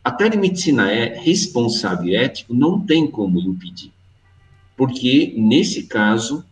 A 0.03 0.09
telemedicina 0.09 0.91
é 0.91 1.19
responsável 1.19 2.07
e 2.07 2.15
ético, 2.15 2.55
não 2.55 2.79
tem 2.79 3.05
como 3.05 3.39
impedir. 3.39 3.91
Porque, 4.75 5.35
nesse 5.37 5.83
caso, 5.83 6.43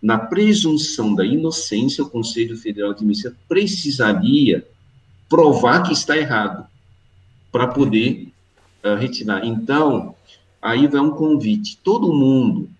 na 0.00 0.16
presunção 0.16 1.14
da 1.14 1.24
inocência, 1.24 2.02
o 2.02 2.08
Conselho 2.08 2.56
Federal 2.56 2.94
de 2.94 3.04
Medicina 3.04 3.36
precisaria 3.46 4.66
provar 5.28 5.82
que 5.82 5.92
está 5.92 6.16
errado 6.16 6.66
para 7.50 7.66
poder 7.68 8.32
uh, 8.82 8.96
retirar. 8.96 9.44
Então, 9.44 10.14
aí 10.62 10.86
vai 10.86 11.00
um 11.02 11.10
convite. 11.10 11.78
Todo 11.84 12.12
mundo 12.12 12.70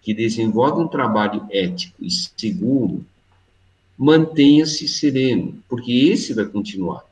que 0.00 0.14
desenvolve 0.14 0.82
um 0.82 0.88
trabalho 0.88 1.46
ético 1.50 2.02
e 2.02 2.10
seguro 2.10 3.04
mantenha-se 3.96 4.88
sereno, 4.88 5.62
porque 5.68 5.92
esse 5.92 6.34
vai 6.34 6.44
continuar. 6.44 7.04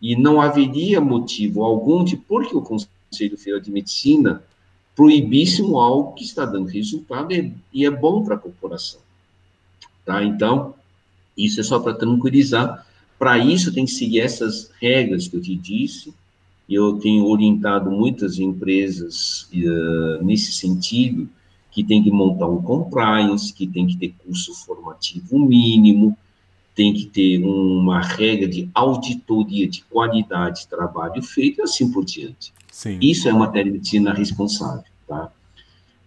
E 0.00 0.16
não 0.16 0.40
haveria 0.40 1.00
motivo 1.00 1.62
algum 1.62 2.04
de 2.04 2.16
por 2.16 2.46
que 2.46 2.56
o 2.56 2.62
Conselho 2.62 3.36
Federal 3.36 3.60
de 3.60 3.70
Medicina 3.70 4.42
proibisse 4.94 5.62
um 5.62 5.78
algo 5.78 6.14
que 6.14 6.24
está 6.24 6.44
dando 6.46 6.68
resultado 6.68 7.32
e 7.72 7.84
é 7.84 7.90
bom 7.90 8.24
para 8.24 8.34
a 8.34 8.38
corporação. 8.38 9.00
Tá? 10.04 10.24
Então, 10.24 10.74
isso 11.36 11.60
é 11.60 11.62
só 11.62 11.78
para 11.78 11.92
tranquilizar. 11.94 12.86
Para 13.18 13.38
isso, 13.38 13.72
tem 13.72 13.84
que 13.84 13.90
seguir 13.90 14.20
essas 14.20 14.70
regras 14.80 15.28
que 15.28 15.36
eu 15.36 15.42
te 15.42 15.54
disse. 15.54 16.14
Eu 16.68 16.98
tenho 16.98 17.26
orientado 17.26 17.90
muitas 17.90 18.38
empresas 18.38 19.48
uh, 19.52 20.24
nesse 20.24 20.52
sentido, 20.52 21.28
que 21.76 21.84
tem 21.84 22.02
que 22.02 22.10
montar 22.10 22.46
um 22.46 22.62
compliance, 22.62 23.52
que 23.52 23.66
tem 23.66 23.86
que 23.86 23.98
ter 23.98 24.14
curso 24.24 24.54
formativo 24.54 25.38
mínimo, 25.38 26.16
tem 26.74 26.94
que 26.94 27.04
ter 27.04 27.38
uma 27.44 28.00
regra 28.00 28.48
de 28.48 28.70
auditoria 28.72 29.68
de 29.68 29.82
qualidade 29.82 30.60
de 30.60 30.68
trabalho 30.68 31.22
feito 31.22 31.60
e 31.60 31.62
assim 31.64 31.92
por 31.92 32.02
diante. 32.02 32.50
Sim. 32.72 32.98
Isso 32.98 33.28
é 33.28 33.32
matéria 33.34 33.70
de 33.70 33.76
medicina 33.76 34.14
responsável, 34.14 34.84
tá? 35.06 35.30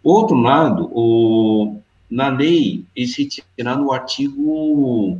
Outro 0.04 0.36
lado, 0.38 0.90
o, 0.92 1.80
na 2.10 2.30
lei, 2.30 2.84
eles 2.96 3.16
retiraram 3.16 3.86
o 3.86 3.92
artigo, 3.92 5.20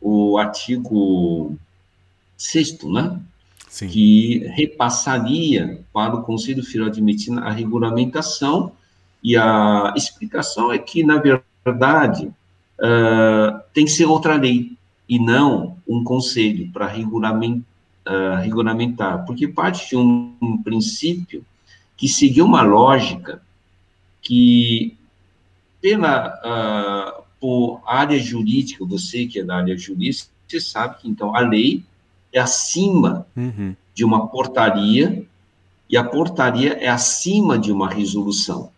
o 0.00 0.38
artigo 0.38 1.54
6 2.38 2.78
né? 2.84 3.20
Sim. 3.68 3.88
Que 3.88 4.38
repassaria 4.54 5.84
para 5.92 6.14
o 6.14 6.22
Conselho 6.22 6.64
Federal 6.64 6.88
de 6.88 7.02
Medicina 7.02 7.42
a 7.42 7.50
regulamentação 7.50 8.72
e 9.22 9.36
a 9.36 9.92
explicação 9.96 10.72
é 10.72 10.78
que, 10.78 11.04
na 11.04 11.22
verdade, 11.64 12.26
uh, 12.26 13.60
tem 13.72 13.84
que 13.84 13.90
ser 13.90 14.06
outra 14.06 14.34
lei, 14.36 14.76
e 15.08 15.18
não 15.18 15.76
um 15.86 16.02
conselho 16.02 16.70
para 16.72 16.86
regulamentar 16.86 17.72
uh, 18.06 18.40
regulamentar, 18.42 19.24
porque 19.24 19.48
parte 19.48 19.90
de 19.90 19.96
um, 19.96 20.34
um 20.40 20.62
princípio 20.62 21.44
que 21.96 22.08
seguiu 22.08 22.44
uma 22.44 22.62
lógica 22.62 23.42
que, 24.20 24.96
pela 25.80 26.28
uh, 26.44 27.22
por 27.40 27.82
área 27.86 28.18
jurídica, 28.18 28.84
você 28.84 29.26
que 29.26 29.40
é 29.40 29.44
da 29.44 29.56
área 29.56 29.76
jurídica, 29.76 30.30
você 30.46 30.60
sabe 30.60 30.98
que, 30.98 31.08
então, 31.08 31.34
a 31.34 31.40
lei 31.40 31.84
é 32.32 32.40
acima 32.40 33.26
uhum. 33.36 33.74
de 33.94 34.04
uma 34.04 34.28
portaria 34.28 35.26
e 35.88 35.96
a 35.96 36.04
portaria 36.04 36.74
é 36.74 36.88
acima 36.88 37.58
de 37.58 37.72
uma 37.72 37.88
resolução. 37.88 38.70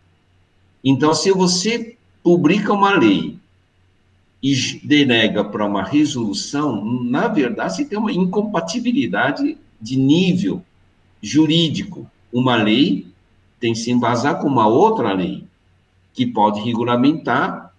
Então, 0.84 1.14
se 1.14 1.32
você 1.32 1.96
publica 2.22 2.72
uma 2.72 2.94
lei 2.98 3.38
e 4.42 4.80
denega 4.84 5.42
para 5.42 5.64
uma 5.64 5.82
resolução, 5.82 6.84
na 6.84 7.26
verdade, 7.28 7.76
você 7.76 7.84
tem 7.86 7.98
uma 7.98 8.12
incompatibilidade 8.12 9.56
de 9.80 9.96
nível 9.96 10.62
jurídico. 11.22 12.06
Uma 12.30 12.56
lei 12.56 13.06
tem 13.58 13.72
que 13.72 13.78
se 13.78 13.90
embasar 13.90 14.40
com 14.40 14.46
uma 14.46 14.66
outra 14.66 15.14
lei, 15.14 15.44
que 16.12 16.26
pode 16.26 16.60
regulamentar, 16.60 17.72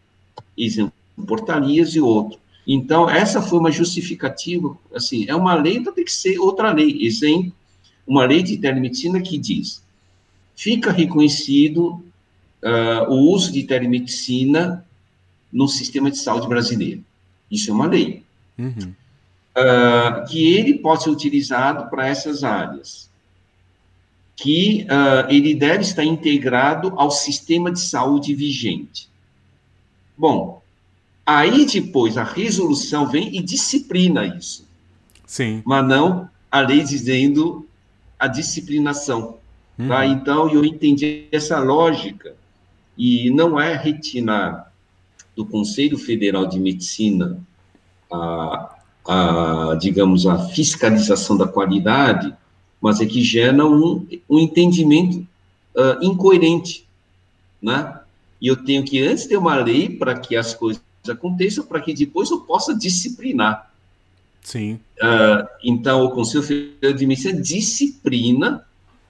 exemplo, 0.58 0.94
portarias 1.28 1.94
e 1.96 2.00
outro. 2.00 2.40
Então, 2.68 3.08
essa 3.08 3.42
foi 3.42 3.60
uma 3.60 3.72
justificativa, 3.72 4.76
assim, 4.94 5.26
é 5.28 5.36
uma 5.36 5.54
lei, 5.54 5.78
então 5.78 5.94
tem 5.94 6.04
que 6.04 6.12
ser 6.12 6.40
outra 6.40 6.72
lei. 6.72 7.06
Exemplo, 7.06 7.54
uma 8.08 8.26
lei 8.26 8.42
de 8.42 8.58
telemedicina 8.58 9.22
que 9.22 9.38
diz, 9.38 9.84
fica 10.56 10.92
reconhecido 10.92 12.04
uh, 12.66 13.12
o 13.12 13.32
uso 13.32 13.52
de 13.52 13.64
telemedicina 13.64 14.86
no 15.52 15.68
sistema 15.68 16.10
de 16.10 16.18
saúde 16.18 16.48
brasileiro. 16.48 17.04
Isso 17.50 17.70
é 17.70 17.74
uma 17.74 17.88
lei. 17.88 18.24
Uhum. 18.58 18.94
Uh, 19.56 20.26
que 20.28 20.54
ele 20.54 20.80
pode 20.80 21.04
ser 21.04 21.10
utilizado 21.10 21.90
para 21.90 22.08
essas 22.08 22.44
áreas. 22.44 23.10
Que 24.36 24.86
uh, 24.90 25.32
ele 25.32 25.54
deve 25.54 25.84
estar 25.84 26.04
integrado 26.04 26.94
ao 26.98 27.12
sistema 27.12 27.72
de 27.72 27.80
saúde 27.80 28.34
vigente. 28.34 29.08
Bom, 30.18 30.62
aí 31.26 31.66
depois 31.66 32.18
a 32.18 32.24
resolução 32.24 33.08
vem 33.08 33.36
e 33.38 33.42
disciplina 33.42 34.26
isso. 34.26 34.68
Sim. 35.26 35.62
Mas 35.66 35.88
não 35.88 36.30
a 36.52 36.60
lei 36.60 36.84
dizendo 36.84 37.68
a 38.20 38.28
disciplinação. 38.28 39.38
Tá? 39.78 39.84
Uhum. 39.84 39.88
Tá? 39.88 40.06
Então, 40.06 40.50
eu 40.50 40.66
entendi 40.66 41.28
essa 41.32 41.60
lógica. 41.60 42.36
E 42.98 43.30
não 43.30 43.60
é 43.60 43.76
retinar 43.76 44.72
do 45.36 45.46
Conselho 45.46 45.98
Federal 45.98 46.48
de 46.48 46.60
Medicina 46.60 47.38
a, 48.12 48.76
a, 49.08 49.78
digamos, 49.80 50.26
a 50.26 50.48
fiscalização 50.50 51.36
da 51.36 51.48
qualidade, 51.48 52.34
mas 52.82 53.02
é 53.02 53.06
que 53.06 53.22
gera 53.22 53.66
um, 53.66 54.08
um 54.30 54.40
entendimento 54.40 55.18
uh, 55.76 56.04
incoerente, 56.04 56.88
né? 57.62 58.00
E 58.42 58.48
eu 58.48 58.56
tenho 58.64 58.84
que 58.84 59.02
antes 59.02 59.26
ter 59.26 59.38
uma 59.38 59.56
lei 59.56 59.90
para 59.90 60.18
que 60.18 60.36
as 60.36 60.54
coisas 60.54 60.82
aconteçam, 61.10 61.66
para 61.66 61.82
que 61.82 61.94
depois 61.94 62.30
eu 62.30 62.42
possa 62.42 62.76
disciplinar. 62.76 63.72
Sim. 64.42 64.80
Uh, 65.02 65.48
então, 65.64 66.06
o 66.06 66.12
Conselho 66.12 66.44
Federal 66.44 66.94
de 66.94 67.08
Medicina 67.08 67.42
disciplina 67.42 68.64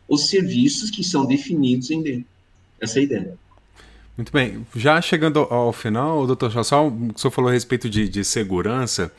os 0.08 0.30
serviços 0.30 0.89
que 0.89 1.04
são 1.04 1.26
definidos 1.26 1.91
em 1.91 2.02
lei. 2.02 2.26
Essa 2.80 3.00
é 3.00 3.02
a 3.02 3.04
ideia. 3.04 3.38
Muito 4.17 4.32
bem. 4.32 4.65
Já 4.73 5.01
chegando 5.01 5.39
ao 5.39 5.73
final, 5.73 6.25
doutor 6.25 6.49
Chassal, 6.51 6.88
o 6.88 7.19
senhor 7.19 7.32
falou 7.32 7.49
a 7.49 7.54
respeito 7.54 7.89
de, 7.89 8.08
de 8.08 8.23
segurança. 8.23 9.12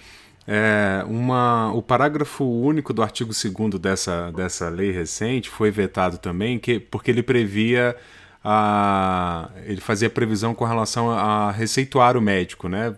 É, 0.48 1.04
uma, 1.06 1.72
o 1.72 1.82
parágrafo 1.82 2.44
único 2.44 2.94
do 2.94 3.02
artigo 3.02 3.32
2 3.32 3.80
dessa, 3.80 4.30
dessa 4.32 4.68
lei 4.68 4.92
recente 4.92 5.50
foi 5.50 5.70
vetado 5.70 6.18
também, 6.18 6.59
que, 6.59 6.78
porque 6.78 7.11
ele 7.11 7.22
previa 7.22 7.96
a, 8.42 9.50
ele 9.64 9.80
fazia 9.80 10.09
previsão 10.09 10.54
com 10.54 10.64
relação 10.64 11.11
a 11.11 11.50
receituário 11.50 12.22
médico, 12.22 12.68
né? 12.68 12.94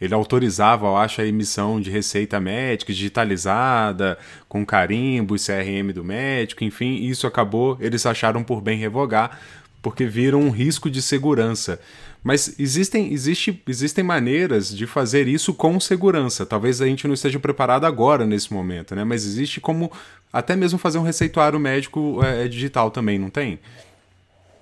Ele 0.00 0.14
autorizava, 0.14 0.86
eu 0.86 0.96
acho, 0.96 1.20
a 1.20 1.26
emissão 1.26 1.80
de 1.80 1.90
receita 1.90 2.40
médica 2.40 2.92
digitalizada, 2.92 4.18
com 4.48 4.64
carimbo 4.64 5.36
CRM 5.36 5.92
do 5.94 6.04
médico, 6.04 6.64
enfim, 6.64 6.96
isso 6.96 7.26
acabou, 7.26 7.78
eles 7.80 8.04
acharam 8.04 8.42
por 8.42 8.60
bem 8.60 8.78
revogar, 8.78 9.38
porque 9.86 10.04
viram 10.04 10.40
um 10.40 10.50
risco 10.50 10.90
de 10.90 11.00
segurança. 11.00 11.78
Mas 12.20 12.58
existem, 12.58 13.12
existe, 13.12 13.62
existem 13.68 14.02
maneiras 14.02 14.76
de 14.76 14.84
fazer 14.84 15.28
isso 15.28 15.54
com 15.54 15.78
segurança. 15.78 16.44
Talvez 16.44 16.82
a 16.82 16.86
gente 16.86 17.06
não 17.06 17.14
esteja 17.14 17.38
preparado 17.38 17.84
agora 17.84 18.26
nesse 18.26 18.52
momento, 18.52 18.96
né? 18.96 19.04
Mas 19.04 19.24
existe 19.24 19.60
como 19.60 19.92
até 20.32 20.56
mesmo 20.56 20.76
fazer 20.76 20.98
um 20.98 21.04
receituário 21.04 21.60
médico 21.60 22.18
é, 22.20 22.48
digital 22.48 22.90
também, 22.90 23.16
não 23.16 23.30
tem? 23.30 23.60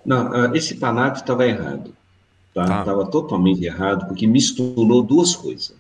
Não, 0.05 0.31
ah, 0.31 0.51
esse 0.55 0.75
parágrafo 0.75 1.23
estava 1.23 1.47
errado. 1.47 1.95
Estava 2.51 2.85
tá? 2.85 3.05
tá. 3.05 3.11
totalmente 3.11 3.65
errado, 3.65 4.07
porque 4.07 4.27
misturou 4.27 5.03
duas 5.03 5.35
coisas. 5.35 5.75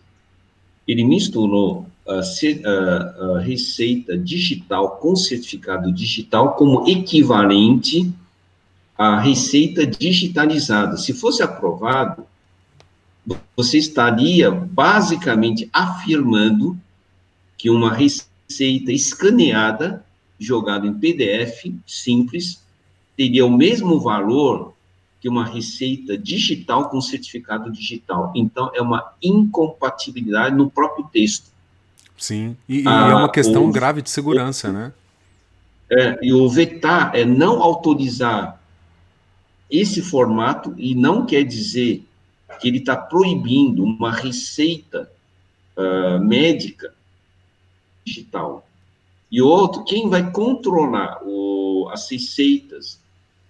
Ele 0.88 1.04
misturou 1.04 1.84
a, 2.08 2.20
a, 2.20 3.36
a 3.36 3.40
receita 3.40 4.16
digital 4.16 4.96
com 4.96 5.14
certificado 5.14 5.92
digital 5.92 6.54
como 6.54 6.88
equivalente 6.88 8.10
a 8.96 9.18
receita 9.18 9.86
digitalizada. 9.86 10.96
Se 10.96 11.12
fosse 11.12 11.42
aprovado, 11.42 12.26
você 13.56 13.78
estaria 13.78 14.50
basicamente 14.50 15.68
afirmando 15.72 16.78
que 17.56 17.70
uma 17.70 17.92
receita 17.92 18.92
escaneada, 18.92 20.04
jogada 20.38 20.86
em 20.86 20.94
PDF 20.94 21.72
simples, 21.86 22.62
teria 23.16 23.46
o 23.46 23.50
mesmo 23.50 24.00
valor 24.00 24.74
que 25.20 25.28
uma 25.28 25.46
receita 25.46 26.18
digital 26.18 26.90
com 26.90 27.00
certificado 27.00 27.72
digital. 27.72 28.30
Então, 28.36 28.70
é 28.74 28.82
uma 28.82 29.14
incompatibilidade 29.22 30.54
no 30.54 30.70
próprio 30.70 31.08
texto. 31.10 31.46
Sim, 32.18 32.56
e, 32.68 32.82
e 32.82 32.88
ah, 32.88 33.08
é 33.10 33.14
uma 33.14 33.30
questão 33.30 33.64
o, 33.64 33.72
grave 33.72 34.02
de 34.02 34.10
segurança, 34.10 34.70
né? 34.70 34.92
É, 35.90 36.18
e 36.22 36.32
o 36.32 36.48
vetar 36.48 37.12
é 37.14 37.24
não 37.24 37.62
autorizar 37.62 38.60
esse 39.70 40.02
formato 40.02 40.74
e 40.76 40.94
não 40.94 41.26
quer 41.26 41.42
dizer 41.44 42.04
que 42.60 42.68
ele 42.68 42.78
está 42.78 42.96
proibindo 42.96 43.82
uma 43.82 44.12
receita 44.12 45.10
uh, 45.76 46.22
médica 46.22 46.94
digital. 48.04 48.66
E 49.30 49.42
outro, 49.42 49.84
quem 49.84 50.08
vai 50.08 50.30
controlar 50.30 51.20
o, 51.24 51.88
as 51.92 52.08
receitas 52.10 53.00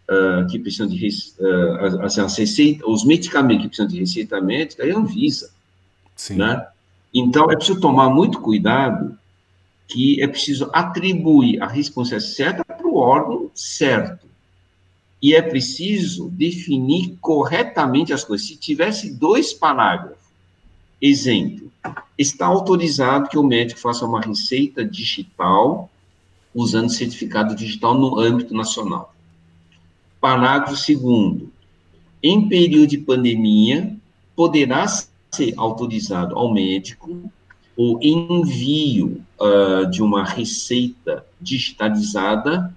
uh, 0.09 0.47
que 0.49 0.59
precisam 0.59 0.87
de 0.87 1.09
uh, 1.39 2.03
as, 2.03 2.19
as 2.19 2.39
receita, 2.39 2.89
os 2.89 3.05
medicamentos 3.05 3.63
que 3.63 3.69
precisam 3.69 3.89
de 3.89 3.99
receita 3.99 4.41
médica 4.41 4.87
é 4.87 4.93
a 4.93 4.99
Anvisa. 4.99 5.51
Sim. 6.17 6.37
Né? 6.37 6.67
Então, 7.13 7.51
é 7.51 7.57
preciso 7.57 7.81
tomar 7.81 8.09
muito 8.09 8.41
cuidado 8.41 9.19
que 9.87 10.23
é 10.23 10.27
preciso 10.27 10.71
atribuir 10.73 11.63
a 11.63 11.67
responsabilidade 11.67 12.35
certa 12.35 12.65
para 12.65 12.87
o 12.87 12.97
órgão 12.97 13.51
certo 13.55 14.24
e 15.25 15.35
é 15.35 15.41
preciso 15.41 16.29
definir 16.29 17.17
corretamente 17.19 18.13
as 18.13 18.23
coisas. 18.23 18.47
Se 18.47 18.59
tivesse 18.59 19.11
dois 19.11 19.55
parágrafos, 19.55 20.19
exemplo, 21.01 21.73
está 22.19 22.45
autorizado 22.45 23.31
que 23.31 23.39
o 23.39 23.43
médico 23.43 23.81
faça 23.81 24.05
uma 24.05 24.21
receita 24.21 24.85
digital 24.85 25.89
usando 26.55 26.91
certificado 26.91 27.57
digital 27.57 27.95
no 27.95 28.21
âmbito 28.21 28.53
nacional. 28.53 29.15
Parágrafo 30.21 30.77
segundo, 30.77 31.51
em 32.23 32.47
período 32.47 32.89
de 32.89 32.99
pandemia, 32.99 33.97
poderá 34.37 34.87
ser 34.87 35.55
autorizado 35.57 36.37
ao 36.37 36.53
médico 36.53 37.33
o 37.75 37.99
envio 38.03 39.25
uh, 39.41 39.91
de 39.91 40.03
uma 40.03 40.23
receita 40.23 41.25
digitalizada 41.41 42.77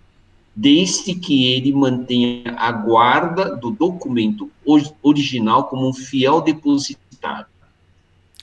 desde 0.58 1.14
que 1.14 1.54
ele 1.54 1.72
mantenha 1.72 2.56
a 2.58 2.72
guarda 2.72 3.56
do 3.56 3.70
documento 3.70 4.50
original 5.04 5.66
como 5.66 5.88
um 5.88 5.94
fiel 5.94 6.42
depositário. 6.42 7.46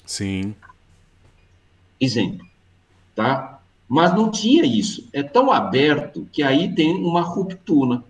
Sim. 0.07 0.55
Exemplo, 2.01 2.47
tá? 3.17 3.61
Mas 3.89 4.15
não 4.15 4.31
tinha 4.31 4.65
isso. 4.65 5.09
É 5.13 5.25
tão 5.25 5.51
aberto 5.51 6.29
que 6.31 6.45
aí 6.45 6.73
tem 6.73 6.95
uma 6.95 7.21
ruptura. 7.21 8.05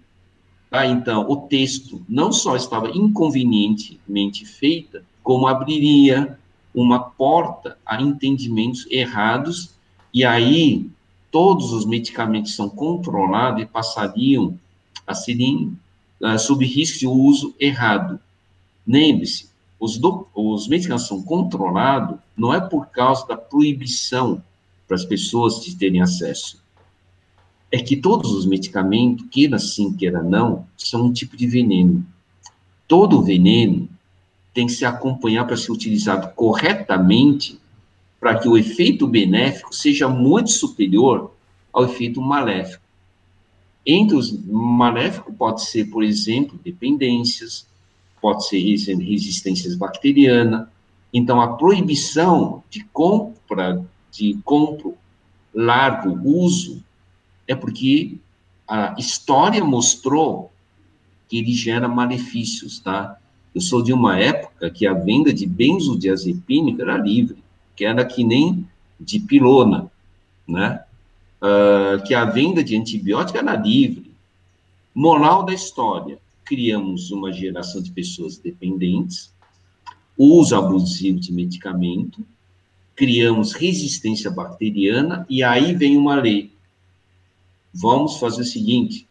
Tá? 0.68 0.84
Então, 0.84 1.26
o 1.26 1.36
texto 1.36 2.04
não 2.06 2.30
só 2.30 2.56
estava 2.56 2.90
inconvenientemente 2.90 4.44
feita, 4.44 5.02
como 5.22 5.46
abriria 5.46 6.38
uma 6.74 6.98
porta 6.98 7.78
a 7.86 8.02
entendimentos 8.02 8.86
errados, 8.90 9.70
e 10.12 10.26
aí 10.26 10.90
todos 11.34 11.72
os 11.72 11.84
medicamentos 11.84 12.54
são 12.54 12.68
controlados 12.68 13.60
e 13.60 13.66
passariam 13.66 14.56
a 15.04 15.12
serem 15.16 15.76
uh, 16.20 16.38
sob 16.38 16.64
risco 16.64 17.00
de 17.00 17.08
uso 17.08 17.52
errado. 17.58 18.20
Lembre-se, 18.86 19.50
os, 19.80 19.98
os 20.32 20.68
medicamentos 20.68 21.08
são 21.08 21.20
controlados 21.20 22.20
não 22.36 22.54
é 22.54 22.60
por 22.60 22.86
causa 22.86 23.26
da 23.26 23.36
proibição 23.36 24.40
para 24.86 24.94
as 24.94 25.04
pessoas 25.04 25.60
de 25.60 25.74
terem 25.74 26.00
acesso, 26.00 26.62
é 27.72 27.80
que 27.80 27.96
todos 27.96 28.30
os 28.30 28.46
medicamentos, 28.46 29.26
queira 29.28 29.58
sim, 29.58 29.92
queira 29.92 30.22
não, 30.22 30.64
são 30.76 31.06
um 31.06 31.12
tipo 31.12 31.36
de 31.36 31.48
veneno. 31.48 32.06
Todo 32.86 33.20
veneno 33.20 33.88
tem 34.54 34.68
que 34.68 34.72
se 34.72 34.84
acompanhar 34.84 35.44
para 35.48 35.56
ser 35.56 35.72
utilizado 35.72 36.32
corretamente, 36.36 37.58
para 38.24 38.38
que 38.38 38.48
o 38.48 38.56
efeito 38.56 39.06
benéfico 39.06 39.76
seja 39.76 40.08
muito 40.08 40.50
superior 40.50 41.34
ao 41.70 41.84
efeito 41.84 42.22
maléfico. 42.22 42.82
Entre 43.84 44.16
os 44.16 44.32
maléficos 44.46 45.34
pode 45.36 45.62
ser, 45.62 45.90
por 45.90 46.02
exemplo, 46.02 46.58
dependências, 46.64 47.66
pode 48.22 48.48
ser 48.48 48.62
resistências 48.96 49.74
bacterianas. 49.74 50.66
Então, 51.12 51.38
a 51.38 51.54
proibição 51.54 52.64
de 52.70 52.82
compra, 52.84 53.84
de 54.10 54.38
compro 54.42 54.96
largo 55.54 56.18
uso, 56.26 56.82
é 57.46 57.54
porque 57.54 58.16
a 58.66 58.94
história 58.98 59.62
mostrou 59.62 60.50
que 61.28 61.40
ele 61.40 61.52
gera 61.52 61.86
malefícios, 61.88 62.78
tá? 62.78 63.18
Eu 63.54 63.60
sou 63.60 63.82
de 63.82 63.92
uma 63.92 64.18
época 64.18 64.70
que 64.70 64.86
a 64.86 64.94
venda 64.94 65.30
de 65.30 65.44
benzodiazepínico 65.44 66.80
era 66.80 66.96
livre, 66.96 67.43
que 67.76 67.84
era 67.84 68.04
que 68.04 68.24
nem 68.24 68.66
de 68.98 69.20
pilona, 69.20 69.90
né? 70.46 70.82
Uh, 71.40 72.02
que 72.04 72.14
a 72.14 72.24
venda 72.24 72.64
de 72.64 72.76
antibiótico 72.76 73.36
era 73.36 73.54
livre. 73.54 74.12
Moral 74.94 75.44
da 75.44 75.52
história: 75.52 76.18
criamos 76.44 77.10
uma 77.10 77.32
geração 77.32 77.82
de 77.82 77.90
pessoas 77.90 78.38
dependentes, 78.38 79.32
uso 80.16 80.56
abusivo 80.56 81.18
de 81.18 81.32
medicamento, 81.32 82.24
criamos 82.94 83.52
resistência 83.52 84.30
bacteriana, 84.30 85.26
e 85.28 85.42
aí 85.42 85.74
vem 85.74 85.96
uma 85.96 86.14
lei. 86.14 86.52
Vamos 87.72 88.18
fazer 88.18 88.42
o 88.42 88.46
seguinte: 88.46 89.06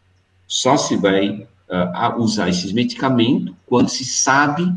só 0.46 0.76
se 0.76 0.96
vai 0.96 1.46
uh, 1.68 2.20
usar 2.20 2.48
esses 2.48 2.72
medicamentos 2.72 3.54
quando 3.66 3.88
se 3.88 4.04
sabe 4.04 4.72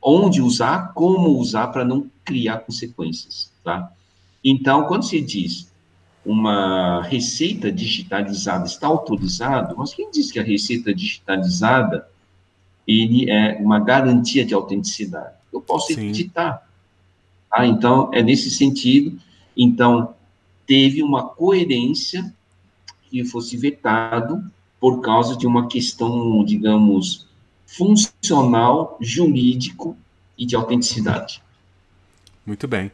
onde 0.00 0.40
usar, 0.40 0.92
como 0.94 1.38
usar 1.38 1.68
para 1.68 1.84
não 1.84 2.08
criar 2.28 2.58
consequências, 2.58 3.50
tá? 3.64 3.90
Então, 4.44 4.86
quando 4.86 5.04
se 5.04 5.18
diz 5.18 5.72
uma 6.26 7.00
receita 7.04 7.72
digitalizada 7.72 8.66
está 8.66 8.86
autorizado, 8.86 9.74
mas 9.78 9.94
quem 9.94 10.10
diz 10.10 10.30
que 10.30 10.38
a 10.38 10.42
receita 10.42 10.94
digitalizada 10.94 12.06
ele 12.86 13.30
é 13.30 13.56
uma 13.60 13.80
garantia 13.80 14.44
de 14.44 14.52
autenticidade? 14.52 15.34
Eu 15.50 15.62
posso 15.62 15.94
Sim. 15.94 16.10
editar. 16.10 16.68
Ah, 17.50 17.66
então, 17.66 18.10
é 18.12 18.22
nesse 18.22 18.50
sentido. 18.50 19.18
Então, 19.56 20.14
teve 20.66 21.02
uma 21.02 21.26
coerência 21.26 22.34
que 23.08 23.24
fosse 23.24 23.56
vetado 23.56 24.44
por 24.78 25.00
causa 25.00 25.34
de 25.34 25.46
uma 25.46 25.66
questão, 25.66 26.44
digamos, 26.44 27.26
funcional, 27.64 28.98
jurídico 29.00 29.96
e 30.36 30.44
de 30.44 30.54
autenticidade. 30.54 31.42
Muito 32.48 32.66
bem. 32.66 32.90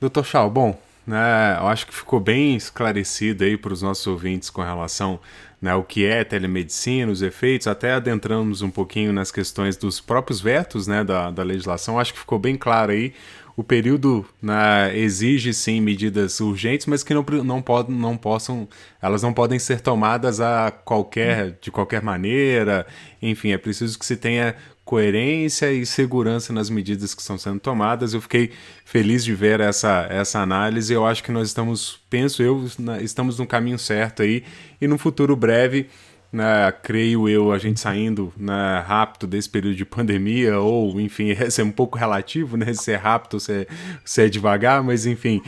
Doutor 0.00 0.24
Chau, 0.24 0.48
bom, 0.48 0.80
né, 1.04 1.56
eu 1.58 1.66
acho 1.66 1.84
que 1.84 1.92
ficou 1.92 2.20
bem 2.20 2.54
esclarecido 2.54 3.42
aí 3.42 3.56
para 3.56 3.72
os 3.72 3.82
nossos 3.82 4.06
ouvintes 4.06 4.50
com 4.50 4.62
relação 4.62 5.18
né, 5.60 5.74
o 5.74 5.82
que 5.82 6.06
é 6.06 6.22
telemedicina, 6.22 7.10
os 7.10 7.20
efeitos, 7.20 7.66
até 7.66 7.94
adentramos 7.94 8.62
um 8.62 8.70
pouquinho 8.70 9.12
nas 9.12 9.32
questões 9.32 9.76
dos 9.76 10.00
próprios 10.00 10.40
vetos 10.40 10.86
né, 10.86 11.02
da, 11.02 11.32
da 11.32 11.42
legislação, 11.42 11.98
acho 11.98 12.12
que 12.12 12.20
ficou 12.20 12.38
bem 12.38 12.56
claro 12.56 12.92
aí 12.92 13.12
o 13.56 13.62
período 13.62 14.26
né, 14.42 14.96
exige 14.96 15.54
sim 15.54 15.80
medidas 15.80 16.40
urgentes, 16.40 16.86
mas 16.86 17.04
que 17.04 17.14
não, 17.14 17.24
não, 17.44 17.62
pod, 17.62 17.90
não 17.90 18.16
possam, 18.16 18.68
elas 19.00 19.22
não 19.22 19.32
podem 19.32 19.58
ser 19.60 19.80
tomadas 19.80 20.40
a 20.40 20.72
qualquer, 20.72 21.56
de 21.60 21.70
qualquer 21.70 22.02
maneira. 22.02 22.84
Enfim, 23.22 23.52
é 23.52 23.58
preciso 23.58 23.96
que 23.96 24.04
se 24.04 24.16
tenha 24.16 24.56
coerência 24.84 25.72
e 25.72 25.86
segurança 25.86 26.52
nas 26.52 26.68
medidas 26.68 27.14
que 27.14 27.20
estão 27.20 27.38
sendo 27.38 27.60
tomadas. 27.60 28.12
Eu 28.12 28.20
fiquei 28.20 28.50
feliz 28.84 29.24
de 29.24 29.34
ver 29.34 29.60
essa, 29.60 30.06
essa 30.10 30.40
análise. 30.40 30.92
Eu 30.92 31.06
acho 31.06 31.22
que 31.22 31.32
nós 31.32 31.48
estamos, 31.48 32.00
penso 32.10 32.42
eu, 32.42 32.64
estamos 33.00 33.38
no 33.38 33.46
caminho 33.46 33.78
certo 33.78 34.22
aí 34.22 34.44
e 34.80 34.86
no 34.86 34.98
futuro 34.98 35.34
breve 35.34 35.88
né, 36.34 36.72
creio 36.82 37.28
eu, 37.28 37.52
a 37.52 37.58
gente 37.58 37.78
saindo 37.78 38.32
né, 38.36 38.82
rápido 38.84 39.24
desse 39.24 39.48
período 39.48 39.76
de 39.76 39.84
pandemia, 39.84 40.58
ou 40.58 41.00
enfim, 41.00 41.28
é 41.30 41.62
um 41.62 41.70
pouco 41.70 41.96
relativo, 41.96 42.56
né, 42.56 42.74
se 42.74 42.90
é 42.90 42.96
rápido 42.96 43.38
se 43.38 43.52
é, 43.52 43.66
se 44.04 44.22
é 44.22 44.28
devagar, 44.28 44.82
mas 44.82 45.06
enfim, 45.06 45.40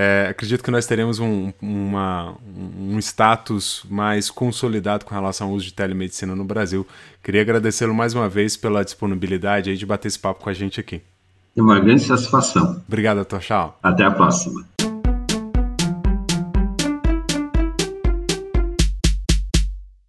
é, 0.00 0.28
acredito 0.30 0.62
que 0.62 0.70
nós 0.70 0.86
teremos 0.86 1.18
um, 1.18 1.52
uma, 1.60 2.36
um 2.46 2.96
status 3.00 3.84
mais 3.90 4.30
consolidado 4.30 5.04
com 5.04 5.12
relação 5.12 5.48
ao 5.48 5.54
uso 5.54 5.64
de 5.64 5.74
telemedicina 5.74 6.36
no 6.36 6.44
Brasil. 6.44 6.86
Queria 7.20 7.42
agradecê-lo 7.42 7.92
mais 7.92 8.14
uma 8.14 8.28
vez 8.28 8.56
pela 8.56 8.84
disponibilidade 8.84 9.70
aí 9.70 9.76
de 9.76 9.84
bater 9.84 10.06
esse 10.06 10.18
papo 10.20 10.44
com 10.44 10.50
a 10.50 10.54
gente 10.54 10.78
aqui. 10.78 11.02
É 11.56 11.60
uma 11.60 11.80
grande 11.80 12.02
satisfação. 12.02 12.80
Obrigado, 12.86 13.16
doutor 13.16 13.40
Tchau. 13.40 13.76
Até 13.82 14.04
a 14.04 14.10
próxima. 14.12 14.64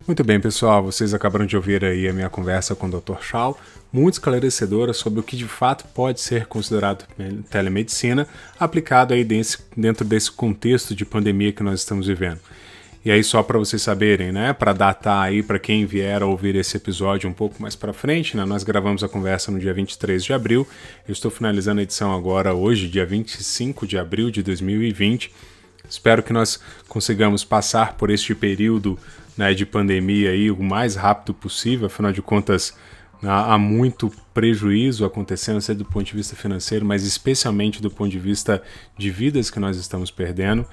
Muito 0.09 0.23
bem, 0.23 0.39
pessoal, 0.39 0.81
vocês 0.81 1.13
acabaram 1.13 1.45
de 1.45 1.55
ouvir 1.55 1.85
aí 1.85 2.07
a 2.07 2.11
minha 2.11 2.31
conversa 2.31 2.73
com 2.73 2.87
o 2.87 2.89
Dr. 2.89 3.21
Shaw, 3.21 3.55
muito 3.93 4.15
esclarecedora 4.15 4.91
sobre 4.91 5.19
o 5.19 5.23
que 5.23 5.37
de 5.37 5.45
fato 5.45 5.85
pode 5.93 6.19
ser 6.19 6.47
considerado 6.47 7.05
telemedicina, 7.47 8.27
aplicado 8.59 9.13
aí 9.13 9.23
dentro 9.23 10.03
desse 10.03 10.31
contexto 10.31 10.95
de 10.95 11.05
pandemia 11.05 11.53
que 11.53 11.61
nós 11.61 11.81
estamos 11.81 12.07
vivendo. 12.07 12.39
E 13.05 13.11
aí 13.11 13.23
só 13.23 13.43
para 13.43 13.59
vocês 13.59 13.83
saberem, 13.83 14.31
né, 14.31 14.51
para 14.51 14.73
datar 14.73 15.27
aí 15.27 15.43
para 15.43 15.59
quem 15.59 15.85
vier 15.85 16.23
a 16.23 16.25
ouvir 16.25 16.55
esse 16.55 16.75
episódio 16.75 17.29
um 17.29 17.33
pouco 17.33 17.61
mais 17.61 17.75
para 17.75 17.93
frente, 17.93 18.35
né, 18.35 18.43
nós 18.45 18.63
gravamos 18.63 19.03
a 19.03 19.07
conversa 19.07 19.51
no 19.51 19.59
dia 19.59 19.75
23 19.75 20.23
de 20.23 20.33
abril. 20.33 20.67
Eu 21.07 21.11
estou 21.11 21.29
finalizando 21.29 21.81
a 21.81 21.83
edição 21.83 22.17
agora 22.17 22.51
hoje, 22.55 22.87
dia 22.87 23.05
25 23.05 23.85
de 23.85 23.95
abril 23.95 24.31
de 24.31 24.41
2020. 24.41 25.31
Espero 25.87 26.21
que 26.21 26.33
nós 26.33 26.59
consigamos 26.87 27.43
passar 27.43 27.93
por 27.93 28.09
este 28.09 28.33
período 28.33 28.97
né, 29.39 29.53
de 29.53 29.65
pandemia 29.65 30.31
aí 30.31 30.51
o 30.51 30.61
mais 30.61 30.97
rápido 30.97 31.33
possível, 31.33 31.85
afinal 31.87 32.11
de 32.11 32.21
contas 32.21 32.75
há 33.23 33.57
muito 33.57 34.11
prejuízo 34.33 35.05
acontecendo, 35.05 35.61
seja 35.61 35.79
do 35.79 35.85
ponto 35.85 36.05
de 36.05 36.13
vista 36.13 36.35
financeiro, 36.35 36.85
mas 36.85 37.05
especialmente 37.05 37.81
do 37.81 37.89
ponto 37.89 38.09
de 38.09 38.19
vista 38.19 38.61
de 38.97 39.09
vidas 39.09 39.49
que 39.49 39.57
nós 39.57 39.77
estamos 39.77 40.11
perdendo. 40.11 40.65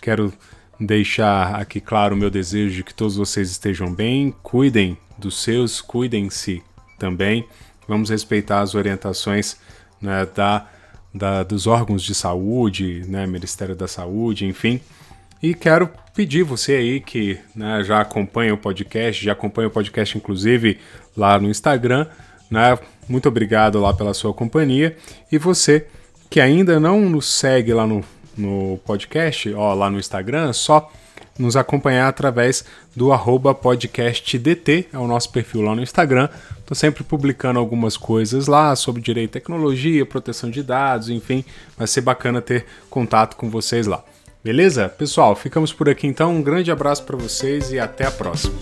Quero 0.00 0.32
deixar 0.80 1.54
aqui 1.56 1.82
claro 1.82 2.14
o 2.14 2.18
meu 2.18 2.30
desejo 2.30 2.74
de 2.74 2.82
que 2.82 2.94
todos 2.94 3.16
vocês 3.16 3.50
estejam 3.50 3.92
bem, 3.92 4.34
cuidem 4.42 4.96
dos 5.18 5.42
seus, 5.42 5.82
cuidem-se 5.82 6.62
também. 6.98 7.46
Vamos 7.86 8.08
respeitar 8.08 8.60
as 8.60 8.74
orientações 8.74 9.58
né, 10.00 10.26
da, 10.34 10.66
da, 11.12 11.42
dos 11.42 11.66
órgãos 11.66 12.02
de 12.02 12.14
saúde, 12.14 13.04
né, 13.06 13.26
Ministério 13.26 13.76
da 13.76 13.86
Saúde, 13.86 14.46
enfim. 14.46 14.80
E 15.44 15.52
quero 15.52 15.90
pedir 16.14 16.42
você 16.42 16.72
aí 16.72 17.00
que 17.00 17.38
né, 17.54 17.84
já 17.84 18.00
acompanha 18.00 18.54
o 18.54 18.56
podcast, 18.56 19.22
já 19.22 19.32
acompanha 19.32 19.68
o 19.68 19.70
podcast 19.70 20.16
inclusive 20.16 20.78
lá 21.14 21.38
no 21.38 21.50
Instagram, 21.50 22.06
né? 22.50 22.78
Muito 23.06 23.28
obrigado 23.28 23.78
lá 23.78 23.92
pela 23.92 24.14
sua 24.14 24.32
companhia. 24.32 24.96
E 25.30 25.36
você 25.36 25.86
que 26.30 26.40
ainda 26.40 26.80
não 26.80 26.98
nos 26.98 27.26
segue 27.26 27.74
lá 27.74 27.86
no, 27.86 28.02
no 28.34 28.80
podcast, 28.86 29.52
ó, 29.52 29.74
lá 29.74 29.90
no 29.90 29.98
Instagram, 29.98 30.50
só 30.54 30.90
nos 31.38 31.58
acompanhar 31.58 32.08
através 32.08 32.64
do 32.96 33.10
podcastdt, 33.54 34.88
é 34.94 34.96
o 34.96 35.06
nosso 35.06 35.30
perfil 35.30 35.60
lá 35.60 35.74
no 35.74 35.82
Instagram. 35.82 36.30
Estou 36.58 36.74
sempre 36.74 37.04
publicando 37.04 37.58
algumas 37.58 37.98
coisas 37.98 38.46
lá 38.46 38.74
sobre 38.74 39.02
direito 39.02 39.32
e 39.32 39.40
tecnologia, 39.40 40.06
proteção 40.06 40.48
de 40.48 40.62
dados, 40.62 41.10
enfim, 41.10 41.44
vai 41.76 41.86
ser 41.86 42.00
bacana 42.00 42.40
ter 42.40 42.64
contato 42.88 43.36
com 43.36 43.50
vocês 43.50 43.86
lá. 43.86 44.02
Beleza? 44.44 44.90
Pessoal, 44.90 45.34
ficamos 45.34 45.72
por 45.72 45.88
aqui 45.88 46.06
então. 46.06 46.34
Um 46.34 46.42
grande 46.42 46.70
abraço 46.70 47.02
para 47.04 47.16
vocês 47.16 47.72
e 47.72 47.78
até 47.78 48.04
a 48.04 48.10
próxima. 48.10 48.54